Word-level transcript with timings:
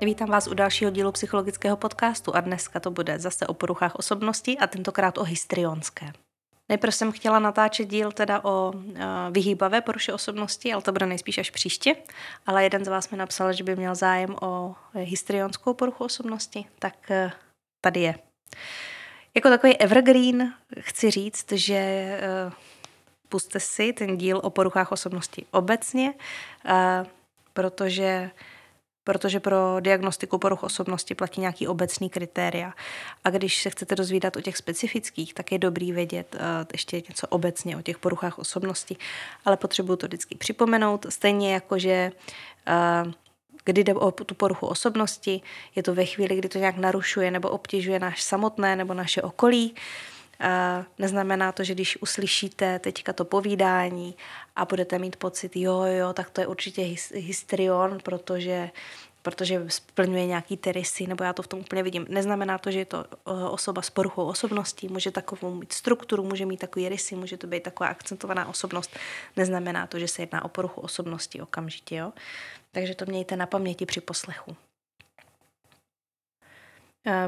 Vítám 0.00 0.28
vás 0.28 0.46
u 0.46 0.54
dalšího 0.54 0.90
dílu 0.90 1.12
psychologického 1.12 1.76
podcastu 1.76 2.36
a 2.36 2.40
dneska 2.40 2.80
to 2.80 2.90
bude 2.90 3.18
zase 3.18 3.46
o 3.46 3.54
poruchách 3.54 3.94
osobnosti 3.94 4.58
a 4.58 4.66
tentokrát 4.66 5.18
o 5.18 5.24
histrionské. 5.24 6.12
Nejprve 6.68 6.92
jsem 6.92 7.12
chtěla 7.12 7.38
natáčet 7.38 7.88
díl 7.88 8.12
teda 8.12 8.44
o 8.44 8.72
uh, 8.72 8.82
vyhýbavé 9.30 9.80
poruše 9.80 10.12
osobnosti, 10.12 10.72
ale 10.72 10.82
to 10.82 10.92
bude 10.92 11.06
nejspíš 11.06 11.38
až 11.38 11.50
příště. 11.50 11.96
Ale 12.46 12.64
jeden 12.64 12.84
z 12.84 12.88
vás 12.88 13.10
mi 13.10 13.16
napsal, 13.16 13.52
že 13.52 13.64
by 13.64 13.76
měl 13.76 13.94
zájem 13.94 14.36
o 14.42 14.74
histrionskou 14.94 15.74
poruchu 15.74 16.04
osobnosti, 16.04 16.66
tak 16.78 16.94
uh, 17.10 17.30
tady 17.80 18.00
je. 18.00 18.14
Jako 19.34 19.48
takový 19.48 19.76
evergreen 19.76 20.54
chci 20.80 21.10
říct, 21.10 21.52
že 21.52 22.10
puste 23.28 23.60
si 23.60 23.92
ten 23.92 24.16
díl 24.16 24.40
o 24.44 24.50
poruchách 24.50 24.92
osobnosti 24.92 25.46
obecně, 25.50 26.14
protože 27.52 28.30
protože 29.08 29.40
pro 29.40 29.76
diagnostiku 29.80 30.38
poruch 30.38 30.62
osobnosti 30.62 31.14
platí 31.14 31.40
nějaký 31.40 31.68
obecný 31.68 32.10
kritéria. 32.10 32.72
A 33.24 33.30
když 33.30 33.62
se 33.62 33.70
chcete 33.70 33.94
dozvídat 33.94 34.36
o 34.36 34.40
těch 34.40 34.56
specifických, 34.56 35.34
tak 35.34 35.52
je 35.52 35.58
dobrý 35.58 35.92
vědět 35.92 36.34
uh, 36.34 36.40
ještě 36.72 37.02
něco 37.08 37.26
obecně 37.26 37.76
o 37.76 37.82
těch 37.82 37.98
poruchách 37.98 38.38
osobnosti. 38.38 38.96
Ale 39.44 39.56
potřebuju 39.56 39.96
to 39.96 40.06
vždycky 40.06 40.34
připomenout, 40.34 41.06
stejně 41.08 41.54
jako, 41.54 41.78
že 41.78 42.12
uh, 43.04 43.12
kdy 43.64 43.84
jde 43.84 43.94
o 43.94 44.10
tu 44.10 44.34
poruchu 44.34 44.66
osobnosti, 44.66 45.40
je 45.76 45.82
to 45.82 45.94
ve 45.94 46.04
chvíli, 46.04 46.36
kdy 46.36 46.48
to 46.48 46.58
nějak 46.58 46.76
narušuje 46.76 47.30
nebo 47.30 47.48
obtěžuje 47.48 47.98
náš 47.98 48.22
samotné 48.22 48.76
nebo 48.76 48.94
naše 48.94 49.22
okolí. 49.22 49.74
A 49.74 49.74
neznamená 50.98 51.52
to, 51.52 51.64
že 51.64 51.74
když 51.74 52.02
uslyšíte 52.02 52.78
teďka 52.78 53.12
to 53.12 53.24
povídání 53.24 54.14
a 54.56 54.64
budete 54.64 54.98
mít 54.98 55.16
pocit, 55.16 55.56
jo, 55.56 55.82
jo, 55.82 56.12
tak 56.12 56.30
to 56.30 56.40
je 56.40 56.46
určitě 56.46 56.82
histrion, 57.14 57.98
protože 58.02 58.70
protože 59.22 59.64
splňuje 59.68 60.26
nějaký 60.26 60.56
terisy, 60.56 61.06
nebo 61.06 61.24
já 61.24 61.32
to 61.32 61.42
v 61.42 61.46
tom 61.46 61.60
úplně 61.60 61.82
vidím. 61.82 62.06
Neznamená 62.08 62.58
to, 62.58 62.70
že 62.70 62.78
je 62.78 62.84
to 62.84 63.04
osoba 63.50 63.82
s 63.82 63.90
poruchou 63.90 64.26
osobností, 64.26 64.88
může 64.88 65.10
takovou 65.10 65.54
mít 65.54 65.72
strukturu, 65.72 66.24
může 66.24 66.46
mít 66.46 66.60
takový 66.60 66.88
rysy, 66.88 67.16
může 67.16 67.36
to 67.36 67.46
být 67.46 67.62
taková 67.62 67.88
akcentovaná 67.88 68.48
osobnost. 68.48 68.96
Neznamená 69.36 69.86
to, 69.86 69.98
že 69.98 70.08
se 70.08 70.22
jedná 70.22 70.44
o 70.44 70.48
poruchu 70.48 70.80
osobnosti 70.80 71.40
okamžitě. 71.40 71.96
Jo? 71.96 72.12
Takže 72.72 72.94
to 72.94 73.04
mějte 73.06 73.36
na 73.36 73.46
paměti 73.46 73.86
při 73.86 74.00
poslechu. 74.00 74.56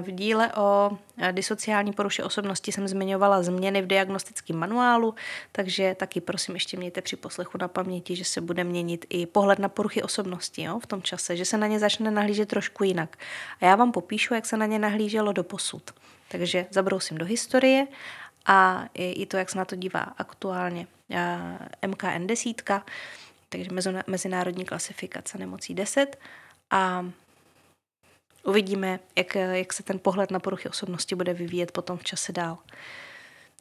V 0.00 0.10
díle 0.10 0.52
o 0.54 0.90
disociální 1.32 1.92
poruše 1.92 2.24
osobnosti 2.24 2.72
jsem 2.72 2.88
zmiňovala 2.88 3.42
změny 3.42 3.82
v 3.82 3.86
diagnostickém 3.86 4.56
manuálu, 4.56 5.14
takže 5.52 5.96
taky 5.98 6.20
prosím 6.20 6.54
ještě 6.54 6.76
mějte 6.76 7.02
při 7.02 7.16
poslechu 7.16 7.58
na 7.58 7.68
paměti, 7.68 8.16
že 8.16 8.24
se 8.24 8.40
bude 8.40 8.64
měnit 8.64 9.06
i 9.08 9.26
pohled 9.26 9.58
na 9.58 9.68
poruchy 9.68 10.02
osobnosti 10.02 10.62
jo, 10.62 10.78
v 10.78 10.86
tom 10.86 11.02
čase, 11.02 11.36
že 11.36 11.44
se 11.44 11.58
na 11.58 11.66
ně 11.66 11.78
začne 11.78 12.10
nahlížet 12.10 12.48
trošku 12.48 12.84
jinak. 12.84 13.16
A 13.60 13.64
já 13.64 13.76
vám 13.76 13.92
popíšu, 13.92 14.34
jak 14.34 14.46
se 14.46 14.56
na 14.56 14.66
ně 14.66 14.78
nahlíželo 14.78 15.32
do 15.32 15.44
posud. 15.44 15.90
Takže 16.28 16.66
zabrousím 16.70 17.18
do 17.18 17.24
historie 17.24 17.86
a 18.46 18.84
i 18.94 19.26
to, 19.26 19.36
jak 19.36 19.50
se 19.50 19.58
na 19.58 19.64
to 19.64 19.76
dívá 19.76 20.00
aktuálně 20.00 20.86
MKN 21.86 22.26
10, 22.26 22.62
takže 23.48 23.70
mezinárodní 24.06 24.64
klasifikace 24.64 25.38
nemocí 25.38 25.74
10 25.74 26.18
a 26.70 27.06
Uvidíme, 28.44 29.00
jak, 29.16 29.34
jak 29.34 29.72
se 29.72 29.82
ten 29.82 29.98
pohled 29.98 30.30
na 30.30 30.40
poruchy 30.40 30.68
osobnosti 30.68 31.14
bude 31.14 31.34
vyvíjet 31.34 31.72
potom 31.72 31.98
v 31.98 32.04
čase 32.04 32.32
dál. 32.32 32.58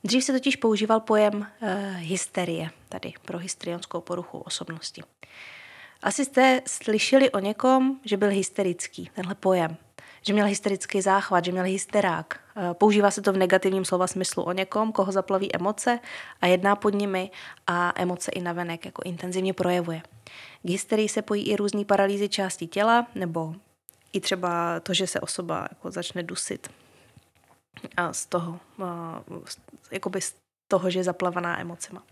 Dřív 0.04 0.24
se 0.24 0.34
totiž 0.34 0.56
používal 0.56 1.00
pojem 1.00 1.36
uh, 1.36 1.70
hysterie, 1.98 2.70
tady 2.90 3.14
pro 3.26 3.38
histrionskou 3.38 4.02
poruchu 4.02 4.38
osobnosti. 4.38 5.04
Asi 6.04 6.26
jste 6.26 6.62
slyšeli 6.68 7.32
o 7.32 7.40
někom, 7.40 8.00
že 8.06 8.18
byl 8.18 8.30
hysterický, 8.30 9.10
tenhle 9.16 9.36
pojem. 9.36 9.78
Že 10.22 10.34
měl 10.34 10.45
hysterický 10.45 11.02
záchvat, 11.02 11.45
že 11.45 11.52
měl 11.52 11.64
hysterák. 11.64 12.39
Uh, 12.58 12.73
používá 12.73 13.12
se 13.12 13.22
to 13.22 13.34
v 13.34 13.38
negativním 13.38 13.86
slova 13.86 14.08
smyslu 14.08 14.44
o 14.44 14.52
někom, 14.52 14.92
koho 14.92 15.12
zaplaví 15.12 15.56
emoce 15.56 16.00
a 16.42 16.48
jedná 16.48 16.76
pod 16.76 16.94
nimi 16.94 17.32
a 17.68 17.94
emoce 17.95 18.32
i 18.32 18.42
navenek 18.42 18.86
jako 18.86 19.02
intenzivně 19.06 19.54
projevuje. 19.54 20.02
K 20.64 20.70
hysterii 20.70 21.10
se 21.10 21.22
pojí 21.22 21.50
i 21.50 21.56
různý 21.56 21.86
paralýzy 21.86 22.30
části 22.30 22.68
těla 22.68 23.08
nebo 23.16 23.56
i 24.14 24.20
třeba 24.20 24.80
to, 24.80 24.93
že 24.93 25.08
se 25.08 25.20
osoba 25.20 25.67
jako 25.70 25.92
začne 25.92 26.23
dusit 26.23 26.70
a 27.97 28.14
z 28.14 28.25
toho, 28.25 28.59
jakoby 29.92 30.21
z 30.21 30.36
toho, 30.67 30.89
že 30.89 30.99
je 30.99 31.03
zaplavaná 31.03 31.59
emocema. 31.59 32.03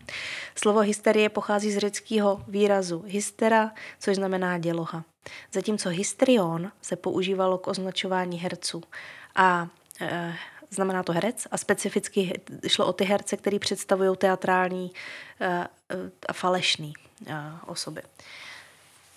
Slovo 0.54 0.80
hysterie 0.80 1.28
pochází 1.28 1.72
z 1.72 1.78
řeckého 1.78 2.44
výrazu 2.48 3.04
hystera, 3.06 3.72
což 3.98 4.16
znamená 4.16 4.58
děloha. 4.58 5.04
Zatímco 5.52 5.88
hystrion 5.88 6.72
se 6.82 6.96
používalo 6.96 7.58
k 7.58 7.66
označování 7.66 8.38
herců 8.38 8.82
a 9.36 9.68
e, 10.00 10.34
znamená 10.70 11.02
to 11.02 11.12
herec 11.12 11.46
a 11.50 11.58
specificky 11.58 12.40
šlo 12.66 12.86
o 12.86 12.92
ty 12.92 13.04
herce, 13.04 13.36
který 13.36 13.58
představují 13.58 14.16
teatrální 14.16 14.92
e, 15.40 15.66
a 16.28 16.32
falešný 16.32 16.94
e, 17.26 17.34
osoby. 17.66 18.02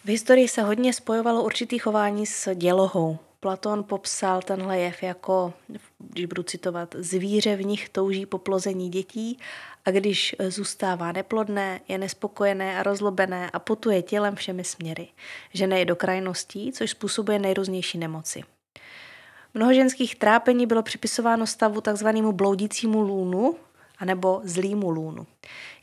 V 0.05 0.07
historii 0.07 0.47
se 0.47 0.61
hodně 0.61 0.93
spojovalo 0.93 1.43
určitý 1.43 1.79
chování 1.79 2.25
s 2.25 2.55
dělohou. 2.55 3.17
Platon 3.39 3.83
popsal 3.83 4.41
tenhle 4.41 4.79
jev 4.79 5.03
jako, 5.03 5.53
když 5.99 6.25
budu 6.25 6.43
citovat, 6.43 6.95
zvíře 6.97 7.55
v 7.55 7.65
nich 7.65 7.89
touží 7.89 8.25
po 8.25 8.37
plození 8.37 8.89
dětí 8.89 9.39
a 9.85 9.91
když 9.91 10.35
zůstává 10.47 11.11
neplodné, 11.11 11.81
je 11.87 11.97
nespokojené 11.97 12.79
a 12.79 12.83
rozlobené 12.83 13.49
a 13.49 13.59
potuje 13.59 14.01
tělem 14.01 14.35
všemi 14.35 14.63
směry. 14.63 15.07
Žene 15.53 15.79
je 15.79 15.85
do 15.85 15.95
krajností, 15.95 16.71
což 16.71 16.91
způsobuje 16.91 17.39
nejrůznější 17.39 17.97
nemoci. 17.97 18.43
Mnoho 19.53 19.73
ženských 19.73 20.15
trápení 20.15 20.67
bylo 20.67 20.83
připisováno 20.83 21.47
stavu 21.47 21.81
takzvanému 21.81 22.31
bloudícímu 22.31 23.01
lůnu, 23.01 23.55
anebo 24.01 24.41
zlýmu 24.43 24.91
lůnu. 24.91 25.27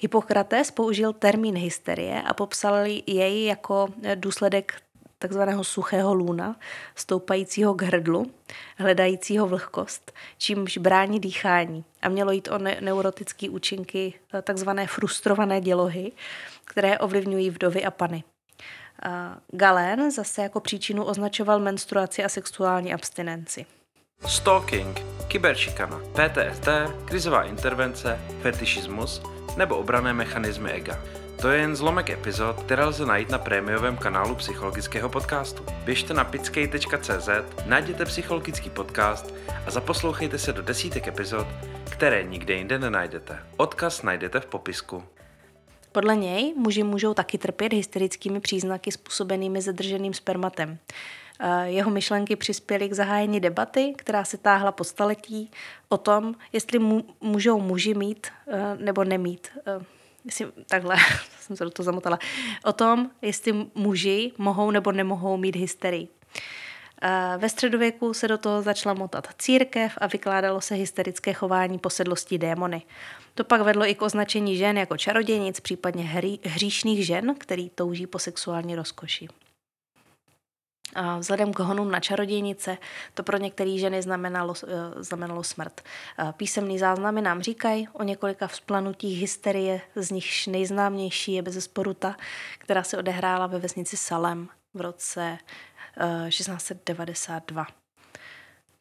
Hippokrates 0.00 0.70
použil 0.70 1.12
termín 1.12 1.56
hysterie 1.56 2.22
a 2.22 2.34
popsal 2.34 2.74
jej 3.06 3.44
jako 3.44 3.88
důsledek 4.14 4.82
takzvaného 5.18 5.64
suchého 5.64 6.14
lůna, 6.14 6.56
stoupajícího 6.94 7.74
k 7.74 7.82
hrdlu, 7.82 8.30
hledajícího 8.76 9.46
vlhkost, 9.46 10.12
čímž 10.38 10.78
brání 10.78 11.20
dýchání. 11.20 11.84
A 12.02 12.08
mělo 12.08 12.32
jít 12.32 12.48
o 12.48 12.58
ne- 12.58 12.78
neurotické 12.80 13.50
účinky 13.50 14.14
takzvané 14.42 14.86
frustrované 14.86 15.60
dělohy, 15.60 16.12
které 16.64 16.98
ovlivňují 16.98 17.50
vdovy 17.50 17.84
a 17.84 17.90
pany. 17.90 18.24
Galén 19.48 20.10
zase 20.10 20.42
jako 20.42 20.60
příčinu 20.60 21.04
označoval 21.04 21.60
menstruaci 21.60 22.24
a 22.24 22.28
sexuální 22.28 22.94
abstinenci. 22.94 23.66
Stalking, 24.26 25.00
kyberšikana, 25.28 26.00
PTSD, 26.12 26.68
krizová 27.04 27.42
intervence, 27.44 28.20
fetišismus 28.42 29.22
nebo 29.56 29.76
obrané 29.76 30.12
mechanismy 30.12 30.70
ega. 30.70 30.98
To 31.40 31.48
je 31.48 31.60
jen 31.60 31.76
zlomek 31.76 32.10
epizod, 32.10 32.62
které 32.62 32.84
lze 32.84 33.06
najít 33.06 33.30
na 33.30 33.38
prémiovém 33.38 33.96
kanálu 33.96 34.34
psychologického 34.34 35.08
podcastu. 35.08 35.64
Běžte 35.84 36.14
na 36.14 36.24
pickej.cz, 36.24 37.28
najděte 37.66 38.04
psychologický 38.04 38.70
podcast 38.70 39.34
a 39.66 39.70
zaposlouchejte 39.70 40.38
se 40.38 40.52
do 40.52 40.62
desítek 40.62 41.08
epizod, 41.08 41.46
které 41.90 42.22
nikde 42.22 42.54
jinde 42.54 42.78
nenajdete. 42.78 43.38
Odkaz 43.56 44.02
najdete 44.02 44.40
v 44.40 44.46
popisku. 44.46 45.02
Podle 45.92 46.16
něj 46.16 46.54
muži 46.56 46.82
můžou 46.82 47.14
taky 47.14 47.38
trpět 47.38 47.72
hysterickými 47.72 48.40
příznaky 48.40 48.92
způsobenými 48.92 49.60
zadrženým 49.62 50.14
spermatem. 50.14 50.78
Eh, 51.40 51.70
jeho 51.70 51.90
myšlenky 51.90 52.36
přispěly 52.36 52.88
k 52.88 52.92
zahájení 52.92 53.40
debaty, 53.40 53.94
která 53.96 54.24
se 54.24 54.38
táhla 54.38 54.72
po 54.72 54.84
staletí 54.84 55.50
o 55.88 55.98
tom, 55.98 56.34
jestli 56.52 56.78
můžou 57.20 57.60
muži 57.60 57.94
mít 57.94 58.26
eh, 58.48 58.76
nebo 58.76 59.04
nemít. 59.04 59.48
Eh, 59.66 59.84
jestli, 60.24 60.46
takhle, 60.68 60.96
jsem 61.40 61.56
se 61.56 61.64
do 61.64 61.70
toho 61.70 61.84
zamotala. 61.84 62.18
O 62.64 62.72
tom, 62.72 63.10
jestli 63.22 63.66
muži 63.74 64.32
mohou 64.38 64.70
nebo 64.70 64.92
nemohou 64.92 65.36
mít 65.36 65.56
hysterii. 65.56 66.08
Ve 67.38 67.48
středověku 67.48 68.14
se 68.14 68.28
do 68.28 68.38
toho 68.38 68.62
začala 68.62 68.94
motat 68.94 69.28
církev 69.38 69.92
a 69.98 70.06
vykládalo 70.06 70.60
se 70.60 70.74
hysterické 70.74 71.32
chování 71.32 71.78
posedlostí 71.78 72.38
démony. 72.38 72.82
To 73.34 73.44
pak 73.44 73.60
vedlo 73.60 73.86
i 73.86 73.94
k 73.94 74.02
označení 74.02 74.56
žen 74.56 74.78
jako 74.78 74.96
čarodějnic, 74.96 75.60
případně 75.60 76.04
hří, 76.04 76.40
hříšných 76.44 77.06
žen, 77.06 77.34
který 77.38 77.70
touží 77.70 78.06
po 78.06 78.18
sexuální 78.18 78.76
rozkoši. 78.76 79.28
Vzhledem 81.18 81.52
k 81.52 81.58
honům 81.58 81.90
na 81.90 82.00
čarodějnice 82.00 82.78
to 83.14 83.22
pro 83.22 83.36
některé 83.36 83.78
ženy 83.78 84.02
znamenalo, 84.02 84.54
eh, 84.66 85.02
znamenalo 85.02 85.42
smrt. 85.42 85.80
Písemný 86.36 86.78
záznamy 86.78 87.22
nám 87.22 87.42
říkají 87.42 87.88
o 87.92 88.02
několika 88.02 88.46
vzplanutích 88.46 89.20
hysterie, 89.20 89.80
z 89.94 90.10
nichž 90.10 90.46
nejznámější 90.46 91.32
je 91.32 91.42
bezesporu 91.42 91.94
ta, 91.94 92.16
která 92.58 92.82
se 92.82 92.98
odehrála 92.98 93.46
ve 93.46 93.58
vesnici 93.58 93.96
Salem 93.96 94.48
v 94.74 94.80
roce 94.80 95.38
1692. 96.28 97.66
Eh, 97.70 97.74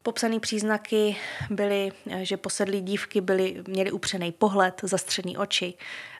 Popsané 0.04 0.40
příznaky 0.40 1.16
byly, 1.50 1.92
eh, 2.10 2.26
že 2.26 2.38
posedlí 2.38 2.82
dívky 2.82 3.22
byly, 3.22 3.64
měly 3.68 3.92
upřený 3.92 4.32
pohled, 4.32 4.82
zastřený 4.84 5.38
oči, 5.38 5.74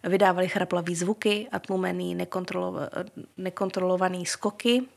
vydávali 0.04 0.48
chraplavý 0.48 0.96
zvuky 0.96 1.48
a 1.52 1.60
tlumený 1.60 2.16
nekontrolo, 2.16 2.80
nekontrolovaný 3.38 4.26
skoky 4.26 4.88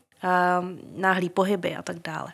náhlý 0.97 1.31
pohyby 1.31 1.77
a 1.77 1.83
tak 1.83 1.99
dále. 1.99 2.33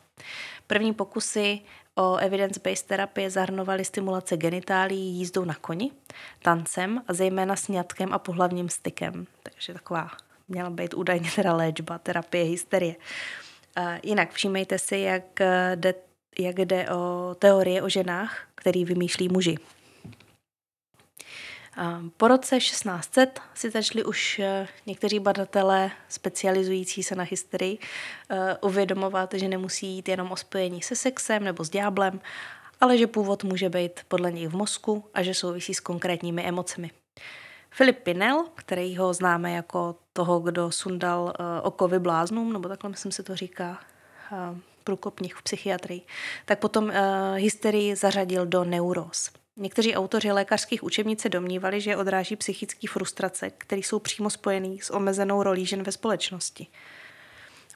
První 0.66 0.94
pokusy 0.94 1.60
o 1.94 2.16
evidence-based 2.16 2.86
terapie 2.86 3.30
zahrnovaly 3.30 3.84
stimulace 3.84 4.36
genitálií 4.36 5.18
jízdou 5.18 5.44
na 5.44 5.54
koni, 5.54 5.90
tancem 6.42 7.02
a 7.08 7.12
zejména 7.12 7.56
sňatkem 7.56 8.12
a 8.12 8.18
pohlavním 8.18 8.68
stykem. 8.68 9.26
Takže 9.42 9.72
taková 9.72 10.10
měla 10.48 10.70
být 10.70 10.94
údajně 10.94 11.30
teda 11.36 11.52
léčba, 11.56 11.98
terapie 11.98 12.44
hysterie. 12.44 12.96
Jinak 14.02 14.32
všímejte 14.32 14.78
si, 14.78 14.96
jak 14.98 15.40
jde, 15.74 15.94
jak 16.38 16.58
jde 16.58 16.90
o 16.90 17.34
teorie 17.38 17.82
o 17.82 17.88
ženách, 17.88 18.46
který 18.54 18.84
vymýšlí 18.84 19.28
muži. 19.28 19.56
Po 22.17 22.28
roce 22.28 22.58
1600 22.58 23.40
si 23.55 23.70
začali 23.70 24.05
už 24.05 24.38
eh, 24.38 24.69
někteří 24.87 25.19
badatelé 25.19 25.90
specializující 26.08 27.02
se 27.02 27.14
na 27.14 27.25
hysterii 27.25 27.78
eh, 28.31 28.56
uvědomovat, 28.61 29.34
že 29.34 29.49
nemusí 29.49 29.87
jít 29.87 30.08
jenom 30.08 30.32
o 30.32 30.37
spojení 30.37 30.82
se 30.82 30.96
sexem 30.96 31.44
nebo 31.44 31.64
s 31.64 31.70
dňáblem, 31.70 32.20
ale 32.81 32.99
že 32.99 33.06
původ 33.06 33.44
může 33.44 33.69
být 33.69 34.00
podle 34.08 34.32
nich 34.32 34.49
v 34.49 34.56
mozku 34.56 35.05
a 35.14 35.23
že 35.23 35.34
souvisí 35.34 35.75
s 35.75 35.81
konkrétními 35.81 36.43
emocemi. 36.43 36.90
Filip 37.70 37.99
Pinel, 37.99 38.44
který 38.55 38.96
ho 38.96 39.14
známe 39.14 39.52
jako 39.52 39.96
toho, 40.12 40.40
kdo 40.40 40.70
sundal 40.70 41.22
uh, 41.25 41.32
oko 41.62 41.88
vybláznům, 41.88 42.52
nebo 42.52 42.69
takhle 42.69 42.90
myslím 42.90 43.12
se 43.12 43.22
to 43.22 43.37
říká, 43.37 43.81
průkopních 44.84 45.37
v 45.37 45.43
psychiatrii, 45.43 46.02
tak 46.44 46.58
potom 46.58 46.93
hysterii 47.34 47.96
zařadil 47.96 48.46
do 48.46 48.64
neuróz. 48.64 49.31
Někteří 49.56 49.94
autoři 49.94 50.32
lékařských 50.32 50.82
učebnic 50.82 51.20
se 51.20 51.29
domnívali, 51.29 51.81
že 51.81 51.97
odráží 51.97 52.37
psychické 52.37 52.88
frustrace, 52.88 53.50
které 53.58 53.81
jsou 53.81 53.99
přímo 53.99 54.31
spojené 54.31 54.76
s 54.82 54.91
omezenou 54.91 55.43
rolí 55.43 55.67
žen 55.67 55.82
ve 55.82 55.93
společnosti. 55.93 56.67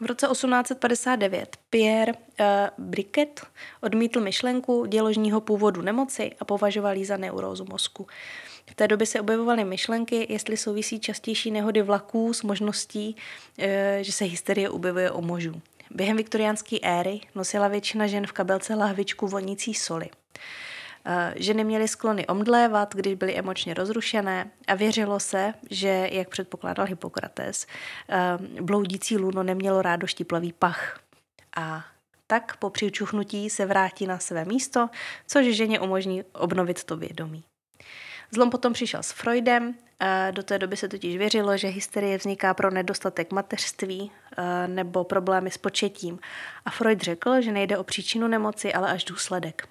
V 0.00 0.06
roce 0.06 0.27
1859 0.27 1.56
Pierre 1.71 2.12
uh, 2.12 2.47
Briquet 2.79 3.47
odmítl 3.81 4.21
myšlenku 4.21 4.87
děložního 4.87 5.41
původu 5.41 5.82
nemoci 5.82 6.31
a 6.41 6.44
považoval 6.44 6.97
ji 6.97 7.05
za 7.05 7.17
neurózu 7.17 7.67
mozku. 7.71 8.06
V 8.71 8.75
té 8.75 8.88
době 8.88 9.06
se 9.06 9.21
objevovaly 9.21 9.65
myšlenky, 9.65 10.27
jestli 10.32 10.56
souvisí 10.56 11.00
častější 11.00 11.50
nehody 11.50 11.82
vlaků 11.82 12.32
s 12.32 12.43
možností, 12.43 13.17
uh, 13.59 13.65
že 14.00 14.12
se 14.12 14.25
hysterie 14.25 14.71
objevuje 14.71 15.11
u 15.11 15.21
mužů. 15.21 15.62
Během 15.91 16.17
viktoriánské 16.17 16.77
éry 16.82 17.21
nosila 17.35 17.69
většina 17.69 18.06
žen 18.06 18.27
v 18.27 18.32
kabelce 18.32 18.75
lahvičku 18.75 19.27
vonící 19.27 19.75
soli. 19.75 20.09
Eh, 21.05 21.35
ženy 21.37 21.64
měly 21.64 21.88
sklony 21.88 22.26
omdlévat, 22.26 22.94
když 22.94 23.14
byly 23.14 23.35
emočně 23.35 23.75
rozrušené 23.75 24.50
a 24.67 24.75
věřilo 24.75 25.20
se, 25.20 25.55
že, 25.70 26.08
jak 26.12 26.29
předpokládal 26.29 26.87
Hippokrates, 26.87 27.67
eh, 28.08 28.38
bloudící 28.62 29.17
luno 29.17 29.43
nemělo 29.43 29.82
rádo 29.82 30.06
štiplavý 30.06 30.52
pach. 30.52 31.00
A 31.56 31.85
tak 32.26 32.56
po 32.56 32.70
přičuchnutí 32.70 33.50
se 33.50 33.67
vrátí 33.67 34.06
na 34.06 34.19
své 34.19 34.44
místo, 34.44 34.88
což 35.26 35.47
ženě 35.47 35.81
umožní 35.81 36.23
obnovit 36.32 36.85
to 36.85 36.97
vědomí. 36.97 37.44
Zlom 38.31 38.50
potom 38.50 38.73
přišel 38.73 39.03
s 39.03 39.12
Freudem. 39.12 39.75
Eh, 40.00 40.32
do 40.35 40.43
té 40.43 40.58
doby 40.58 40.76
se 40.76 40.88
totiž 40.88 41.17
věřilo, 41.17 41.56
že 41.56 41.69
hysterie 41.69 42.19
vzniká 42.19 42.55
pro 42.55 42.70
nedostatek 42.70 43.32
mateřství 43.32 44.12
nebo 44.67 45.05
problémy 45.05 45.50
s 45.50 45.58
početím. 45.58 46.19
A 46.64 46.70
Freud 46.70 47.00
řekl, 47.00 47.41
že 47.41 47.53
nejde 47.53 47.79
o 47.79 47.85
příčinu 47.85 48.29
nemoci, 48.29 48.73
ale 48.73 48.93
až 48.93 49.05
důsledek 49.05 49.69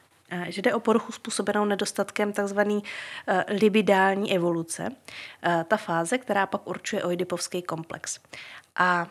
že 0.47 0.61
jde 0.61 0.73
o 0.73 0.79
poruchu 0.79 1.11
způsobenou 1.11 1.65
nedostatkem 1.65 2.33
tzv. 2.33 2.59
Eh, 2.59 3.45
libidální 3.47 4.35
evoluce, 4.35 4.89
eh, 5.43 5.65
ta 5.67 5.77
fáze, 5.77 6.17
která 6.17 6.45
pak 6.45 6.67
určuje 6.67 7.03
oidipovský 7.03 7.61
komplex. 7.61 8.19
A 8.75 9.07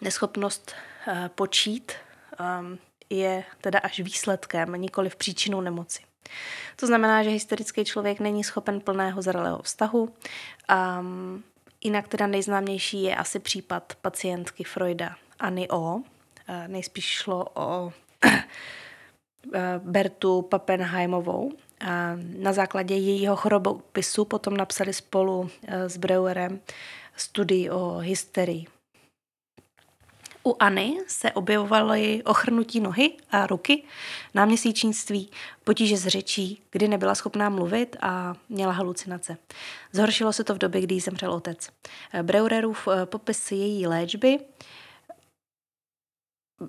neschopnost 0.00 0.74
eh, 1.06 1.30
počít 1.34 1.92
ehm, 2.38 2.78
je 3.10 3.44
teda 3.60 3.78
až 3.78 4.00
výsledkem, 4.00 4.72
nikoli 4.72 5.10
v 5.10 5.16
příčinou 5.16 5.60
nemoci. 5.60 6.02
To 6.76 6.86
znamená, 6.86 7.22
že 7.22 7.30
hysterický 7.30 7.84
člověk 7.84 8.20
není 8.20 8.44
schopen 8.44 8.80
plného 8.80 9.22
zralého 9.22 9.62
vztahu. 9.62 10.14
Um, 11.00 11.44
jinak 11.84 12.08
teda 12.08 12.26
nejznámější 12.26 13.02
je 13.02 13.16
asi 13.16 13.38
případ 13.38 13.92
pacientky 14.02 14.64
Freuda 14.64 15.16
Anny 15.38 15.68
O. 15.70 16.00
Nejspíš 16.66 17.04
šlo 17.04 17.46
o 17.54 17.92
Bertu 19.78 20.42
Pappenheimovou. 20.42 21.52
A 21.80 22.16
na 22.38 22.52
základě 22.52 22.94
jejího 22.94 23.36
chorobopisu 23.36 24.24
potom 24.24 24.56
napsali 24.56 24.92
spolu 24.92 25.50
eh, 25.66 25.88
s 25.88 25.96
Breuerem 25.96 26.60
studii 27.16 27.70
o 27.70 27.98
hysterii. 27.98 28.66
U 30.46 30.56
Anny 30.58 30.96
se 31.06 31.32
objevovaly 31.32 32.22
ochrnutí 32.22 32.80
nohy 32.80 33.12
a 33.30 33.46
ruky, 33.46 33.84
náměsíčnictví, 34.34 35.30
potíže 35.64 35.96
s 35.96 36.06
řečí, 36.06 36.62
kdy 36.70 36.88
nebyla 36.88 37.14
schopná 37.14 37.48
mluvit 37.48 37.96
a 38.00 38.34
měla 38.48 38.72
halucinace. 38.72 39.36
Zhoršilo 39.92 40.32
se 40.32 40.44
to 40.44 40.54
v 40.54 40.58
době, 40.58 40.80
kdy 40.80 40.94
jí 40.94 41.00
zemřel 41.00 41.32
otec. 41.32 41.68
Eh, 42.12 42.22
Breuerův 42.22 42.88
popis 43.04 43.52
její 43.52 43.86
léčby 43.86 44.38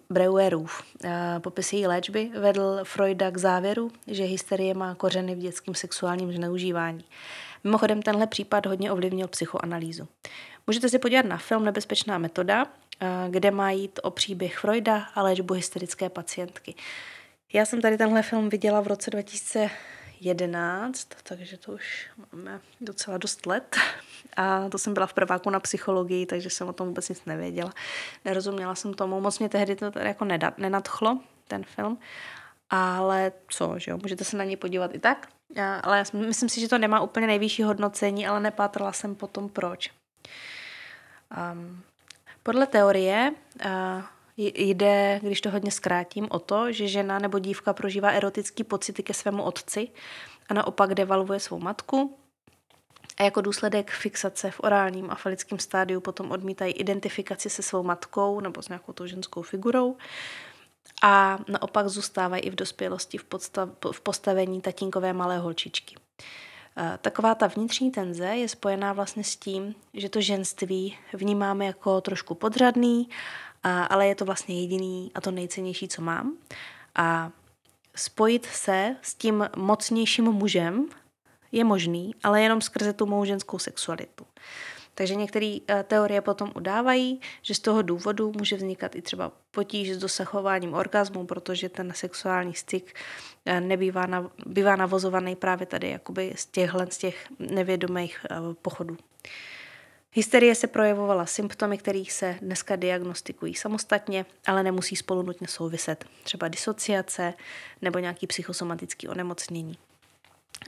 Breuerův 0.10 0.84
eh, 1.04 1.40
popis 1.40 1.74
její 1.74 1.88
léčby 1.88 2.32
vedl 2.40 2.80
Freuda 2.84 3.32
k 3.32 3.38
závěru, 3.38 3.92
že 4.08 4.24
hysterie 4.24 4.74
má 4.74 4.96
kořeny 4.96 5.36
v 5.36 5.40
dětském 5.40 5.76
sexuálním 5.76 6.34
zneužívání. 6.34 7.06
Mimochodem 7.64 8.02
tenhle 8.02 8.28
případ 8.28 8.66
hodně 8.66 8.92
ovlivnil 8.92 9.28
psychoanalýzu. 9.28 10.08
Můžete 10.68 10.90
si 10.90 11.00
podívat 11.00 11.26
na 11.26 11.38
film 11.38 11.66
Nebezpečná 11.66 12.18
metoda, 12.18 12.66
eh, 12.66 13.08
kde 13.30 13.52
má 13.52 13.72
jít 13.72 14.00
o 14.04 14.12
příběh 14.12 14.58
Freuda 14.58 15.06
a 15.16 15.22
léčbu 15.22 15.54
hysterické 15.54 16.10
pacientky. 16.10 16.76
Já 17.54 17.66
jsem 17.66 17.82
tady 17.82 17.98
tenhle 17.98 18.22
film 18.22 18.50
viděla 18.50 18.82
v 18.82 18.88
roce 18.88 19.12
2000 19.12 19.70
11, 20.26 21.08
takže 21.24 21.58
to 21.58 21.72
už 21.72 22.10
máme 22.32 22.62
docela 22.82 23.18
dost 23.18 23.46
let. 23.46 23.76
A 24.38 24.70
to 24.70 24.78
jsem 24.78 24.94
byla 24.94 25.06
v 25.06 25.14
prváku 25.14 25.50
na 25.50 25.60
psychologii, 25.60 26.26
takže 26.26 26.50
jsem 26.50 26.68
o 26.68 26.74
tom 26.74 26.88
vůbec 26.88 27.10
nic 27.10 27.26
nevěděla. 27.26 27.74
Nerozuměla 28.26 28.76
jsem 28.76 28.94
tomu. 28.94 29.22
Moc 29.22 29.40
mě 29.40 29.50
tehdy 29.50 29.76
to 29.76 29.92
jako 30.00 30.26
nenadchlo, 30.58 31.20
ten 31.48 31.64
film. 31.64 32.00
Ale 32.70 33.32
co, 33.50 33.80
že 33.80 33.92
jo, 33.92 33.98
můžete 34.02 34.24
se 34.24 34.38
na 34.38 34.44
něj 34.44 34.58
podívat 34.58 34.96
i 34.96 35.00
tak. 35.00 35.28
Ale 35.84 35.98
já 35.98 36.04
myslím 36.14 36.50
si, 36.50 36.62
že 36.62 36.70
to 36.70 36.78
nemá 36.78 37.02
úplně 37.02 37.28
nejvyšší 37.28 37.64
hodnocení, 37.64 38.28
ale 38.28 38.40
nepátrala 38.40 38.92
jsem 38.92 39.16
potom 39.16 39.50
proč. 39.50 39.92
Um, 41.54 41.84
podle 42.44 42.68
teorie 42.68 43.32
uh, 43.66 43.72
Jde, 44.38 45.20
když 45.24 45.42
to 45.42 45.52
hodně 45.52 45.72
zkrátím, 45.72 46.28
o 46.30 46.40
to, 46.40 46.72
že 46.72 46.88
žena 46.88 47.20
nebo 47.20 47.40
dívka 47.40 47.74
prožívá 47.74 48.10
erotický 48.10 48.64
pocity 48.64 49.04
ke 49.04 49.14
svému 49.14 49.44
otci 49.44 49.88
a 50.50 50.54
naopak 50.54 50.94
devalvuje 50.94 51.40
svou 51.40 51.60
matku. 51.60 52.18
A 53.18 53.24
jako 53.24 53.42
důsledek 53.42 53.92
fixace 53.92 54.52
v 54.52 54.60
orálním 54.60 55.12
a 55.12 55.16
falickém 55.16 55.60
stádiu 55.60 56.02
potom 56.02 56.32
odmítají 56.32 56.74
identifikaci 56.74 57.50
se 57.50 57.62
svou 57.62 57.84
matkou 57.84 58.40
nebo 58.40 58.62
s 58.62 58.70
nějakou 58.70 58.94
tou 58.94 59.06
ženskou 59.06 59.42
figurou. 59.42 59.98
A 61.02 61.40
naopak 61.48 61.88
zůstávají 61.88 62.44
i 62.44 62.50
v 62.50 62.56
dospělosti 62.56 63.18
v, 63.18 63.24
podstav, 63.24 63.70
v 63.92 64.02
postavení 64.02 64.62
tatínkové 64.62 65.14
malé 65.14 65.40
holčičky. 65.40 65.96
Taková 67.02 67.36
ta 67.36 67.48
vnitřní 67.48 67.92
tenze 67.92 68.26
je 68.26 68.50
spojená 68.50 68.94
vlastně 68.94 69.24
s 69.24 69.36
tím, 69.36 69.76
že 69.94 70.10
to 70.10 70.22
ženství 70.22 70.98
vnímáme 71.14 71.66
jako 71.66 72.02
trošku 72.02 72.36
podřadný 72.36 73.10
a, 73.64 73.84
ale 73.84 74.08
je 74.08 74.16
to 74.16 74.26
vlastně 74.26 74.62
jediný 74.62 75.12
a 75.16 75.22
to 75.22 75.32
nejcennější, 75.32 75.88
co 75.88 76.02
mám. 76.02 76.38
A 76.96 77.32
spojit 77.96 78.46
se 78.46 78.96
s 79.02 79.16
tím 79.16 79.50
mocnějším 79.58 80.26
mužem 80.26 80.90
je 81.52 81.64
možný, 81.64 82.16
ale 82.24 82.42
jenom 82.42 82.62
skrze 82.62 82.94
tu 82.94 83.06
mou 83.06 83.26
ženskou 83.26 83.60
sexualitu. 83.60 84.26
Takže 84.96 85.16
některé 85.16 85.58
eh, 85.68 85.84
teorie 85.84 86.22
potom 86.22 86.52
udávají, 86.56 87.22
že 87.42 87.56
z 87.56 87.60
toho 87.60 87.82
důvodu 87.82 88.32
může 88.38 88.56
vznikat 88.56 88.96
i 88.96 89.02
třeba 89.02 89.32
potíž 89.52 89.92
s 89.94 89.98
dosahováním 89.98 90.74
orgazmu, 90.74 91.26
protože 91.26 91.70
ten 91.70 91.94
sexuální 91.96 92.54
styk 92.54 92.96
eh, 93.46 93.62
nebývá 93.62 94.06
na, 94.06 94.32
bývá 94.46 94.76
navozovaný 94.76 95.36
právě 95.36 95.66
tady 95.66 95.90
jakoby 95.90 96.34
z 96.36 96.46
těchhle 96.46 96.88
z 96.90 96.98
těch 96.98 97.28
nevědomých 97.40 98.26
eh, 98.32 98.36
pochodů. 98.62 98.98
Hysterie 100.16 100.56
se 100.56 100.68
projevovala 100.68 101.26
symptomy, 101.26 101.78
kterých 101.78 102.12
se 102.12 102.38
dneska 102.42 102.76
diagnostikují 102.76 103.56
samostatně, 103.56 104.26
ale 104.48 104.64
nemusí 104.64 104.96
spolu 104.96 105.22
nutně 105.22 105.48
souviset. 105.48 106.06
Třeba 106.24 106.48
disociace 106.48 107.34
nebo 107.82 108.00
nějaký 108.00 108.28
psychosomatický 108.28 109.08
onemocnění. 109.08 109.78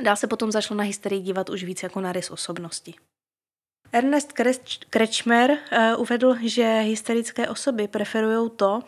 Dál 0.03 0.15
se 0.15 0.27
potom 0.27 0.51
začalo 0.51 0.77
na 0.77 0.83
hysterii 0.83 1.21
dívat 1.21 1.49
už 1.49 1.63
víc 1.63 1.83
jako 1.83 2.01
na 2.01 2.11
rys 2.11 2.31
osobnosti. 2.31 2.93
Ernest 3.91 4.33
Kretschmer 4.89 5.51
uh, 5.51 6.01
uvedl, 6.01 6.35
že 6.41 6.79
hysterické 6.79 7.49
osoby 7.49 7.87
preferují 7.87 8.49
to, 8.55 8.79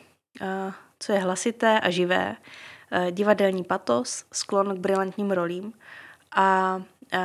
uh, 0.42 0.74
co 1.00 1.14
je 1.14 1.20
hlasité 1.20 1.80
a 1.80 1.90
živé, 1.90 2.36
uh, 2.92 3.12
divadelní 3.12 3.64
patos, 3.64 4.26
sklon 4.34 4.76
k 4.76 4.80
brilantním 4.80 5.32
rolím 5.32 5.74
a 6.36 6.82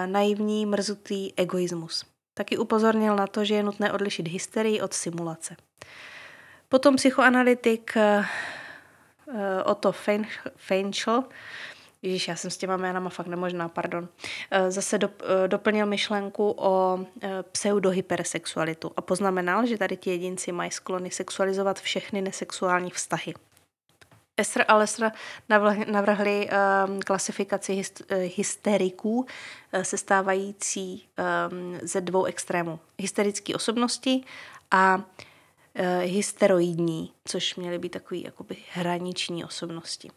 naivní 0.06 0.66
mrzutý 0.66 1.32
egoismus. 1.36 2.11
Taky 2.34 2.58
upozornil 2.58 3.16
na 3.16 3.26
to, 3.26 3.44
že 3.44 3.54
je 3.54 3.62
nutné 3.62 3.92
odlišit 3.92 4.28
hysterii 4.28 4.80
od 4.80 4.94
simulace. 4.94 5.56
Potom 6.68 6.96
psychoanalytik 6.96 7.94
Otto 9.64 9.92
Feinschl, 10.56 11.24
Ježíš, 12.02 12.28
já 12.28 12.36
jsem 12.36 12.50
s 12.50 12.56
těma 12.56 12.76
jménama 12.76 13.10
fakt 13.10 13.26
nemožná, 13.26 13.68
pardon. 13.68 14.08
Zase 14.68 14.98
doplnil 15.46 15.86
myšlenku 15.86 16.54
o 16.58 16.98
pseudohypersexualitu 17.52 18.92
a 18.96 19.00
poznamenal, 19.00 19.66
že 19.66 19.78
tady 19.78 19.96
ti 19.96 20.10
jedinci 20.10 20.52
mají 20.52 20.70
sklony 20.70 21.10
sexualizovat 21.10 21.80
všechny 21.80 22.22
nesexuální 22.22 22.90
vztahy. 22.90 23.34
Esther 24.42 24.64
a 24.68 24.74
Lester 24.76 25.12
navrhli 25.86 26.48
um, 26.48 27.00
klasifikaci 27.00 27.72
uh, 27.72 28.16
hysteriků 28.36 29.16
uh, 29.20 29.82
sestávající 29.82 31.08
um, 31.50 31.78
ze 31.82 32.00
dvou 32.00 32.24
extrémů. 32.24 32.80
Hysterické 32.98 33.54
osobnosti 33.54 34.24
a 34.70 34.96
uh, 34.96 35.02
hysteroidní, 36.02 37.12
což 37.24 37.56
měly 37.56 37.78
být 37.78 37.92
takový 37.92 38.22
jakoby 38.22 38.56
hraniční 38.72 39.44
osobnosti. 39.44 40.10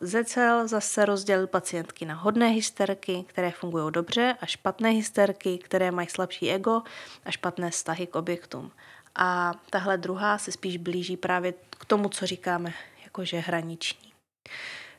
Zecel 0.00 0.68
zase 0.68 1.04
rozdělil 1.04 1.46
pacientky 1.46 2.04
na 2.04 2.14
hodné 2.14 2.48
hysterky, 2.48 3.24
které 3.28 3.50
fungují 3.50 3.92
dobře, 3.92 4.36
a 4.40 4.46
špatné 4.46 4.90
hysterky, 4.90 5.58
které 5.58 5.90
mají 5.90 6.08
slabší 6.08 6.50
ego 6.50 6.82
a 7.24 7.30
špatné 7.30 7.70
vztahy 7.70 8.06
k 8.06 8.14
objektům. 8.14 8.72
A 9.16 9.52
tahle 9.70 9.98
druhá 9.98 10.38
se 10.38 10.52
spíš 10.52 10.76
blíží 10.76 11.16
právě 11.16 11.54
k 11.70 11.84
tomu, 11.84 12.08
co 12.08 12.26
říkáme, 12.26 12.72
jakože 13.04 13.38
hraniční. 13.38 14.12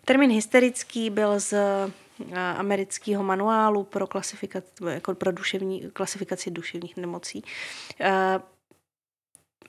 Termín 0.06 0.32
hysterický 0.32 1.10
byl 1.10 1.40
z 1.40 1.54
eh, 1.54 2.40
amerického 2.40 3.24
manuálu 3.24 3.84
pro, 3.84 4.08
klasifikaci, 4.08 4.68
jako 4.88 5.16
pro 5.16 5.32
duševní, 5.32 5.92
klasifikaci 5.92 6.52
duševních 6.52 6.98
nemocí. 6.98 7.44
Eh, 8.00 8.40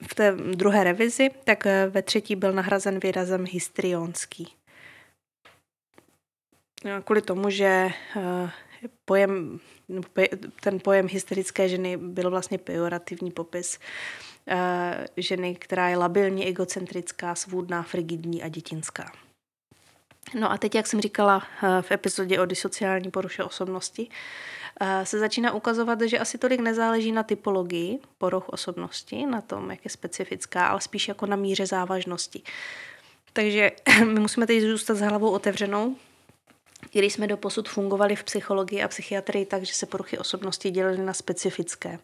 v 0.07 0.15
té 0.15 0.31
druhé 0.31 0.83
revizi, 0.83 1.29
tak 1.43 1.65
eh, 1.65 1.87
ve 1.87 2.01
třetí 2.01 2.35
byl 2.35 2.53
nahrazen 2.53 2.99
výrazem 2.99 3.45
histrionský. 3.49 4.53
Kvůli 7.03 7.21
tomu, 7.21 7.49
že 7.49 7.89
pojem, 9.05 9.59
ten 10.61 10.79
pojem 10.79 11.07
hysterické 11.07 11.69
ženy 11.69 11.97
byl 11.97 12.29
vlastně 12.29 12.57
pejorativní 12.57 13.31
popis 13.31 13.79
ženy, 15.17 15.55
která 15.55 15.89
je 15.89 15.97
labilní, 15.97 16.47
egocentrická, 16.47 17.35
svůdná, 17.35 17.83
frigidní 17.83 18.43
a 18.43 18.47
dětinská. 18.47 19.11
No 20.39 20.51
a 20.51 20.57
teď, 20.57 20.75
jak 20.75 20.87
jsem 20.87 21.01
říkala 21.01 21.43
eh, 21.63 21.81
v 21.81 21.91
epizodě 21.91 22.39
o 22.39 22.45
disociální 22.45 23.11
poruše 23.11 23.43
osobnosti, 23.43 24.09
eh, 24.81 25.05
se 25.05 25.19
začíná 25.19 25.53
ukazovat, 25.53 26.01
že 26.01 26.19
asi 26.19 26.37
tolik 26.37 26.59
nezáleží 26.59 27.11
na 27.11 27.23
typologii 27.23 27.99
poruch 28.17 28.49
osobnosti, 28.49 29.25
na 29.25 29.41
tom, 29.41 29.71
jak 29.71 29.79
je 29.83 29.91
specifická, 29.91 30.67
ale 30.67 30.81
spíš 30.81 31.07
jako 31.07 31.25
na 31.25 31.35
míře 31.35 31.65
závažnosti. 31.65 32.41
Takže 33.33 33.71
my 34.05 34.19
musíme 34.19 34.47
teď 34.47 34.61
zůstat 34.61 34.95
s 34.95 35.01
hlavou 35.01 35.31
otevřenou, 35.31 35.95
když 36.91 37.13
jsme 37.13 37.27
do 37.27 37.37
posud 37.37 37.69
fungovali 37.69 38.15
v 38.15 38.23
psychologii 38.23 38.83
a 38.83 38.87
psychiatrii 38.87 39.45
tak, 39.45 39.63
že 39.63 39.73
se 39.73 39.85
poruchy 39.85 40.17
osobnosti 40.17 40.71
dělily 40.71 40.97
na 40.97 41.13
specifické 41.13 41.99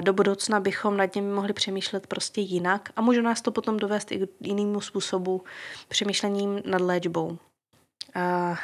do 0.00 0.12
budoucna 0.12 0.60
bychom 0.60 0.96
nad 0.96 1.14
nimi 1.14 1.34
mohli 1.34 1.52
přemýšlet 1.52 2.06
prostě 2.06 2.40
jinak 2.40 2.88
a 2.96 3.00
může 3.00 3.22
nás 3.22 3.42
to 3.42 3.52
potom 3.52 3.76
dovést 3.76 4.12
i 4.12 4.18
k 4.18 4.30
jinému 4.40 4.80
způsobu 4.80 5.44
přemýšlením 5.88 6.62
nad 6.64 6.80
léčbou. 6.80 7.38
A 8.14 8.56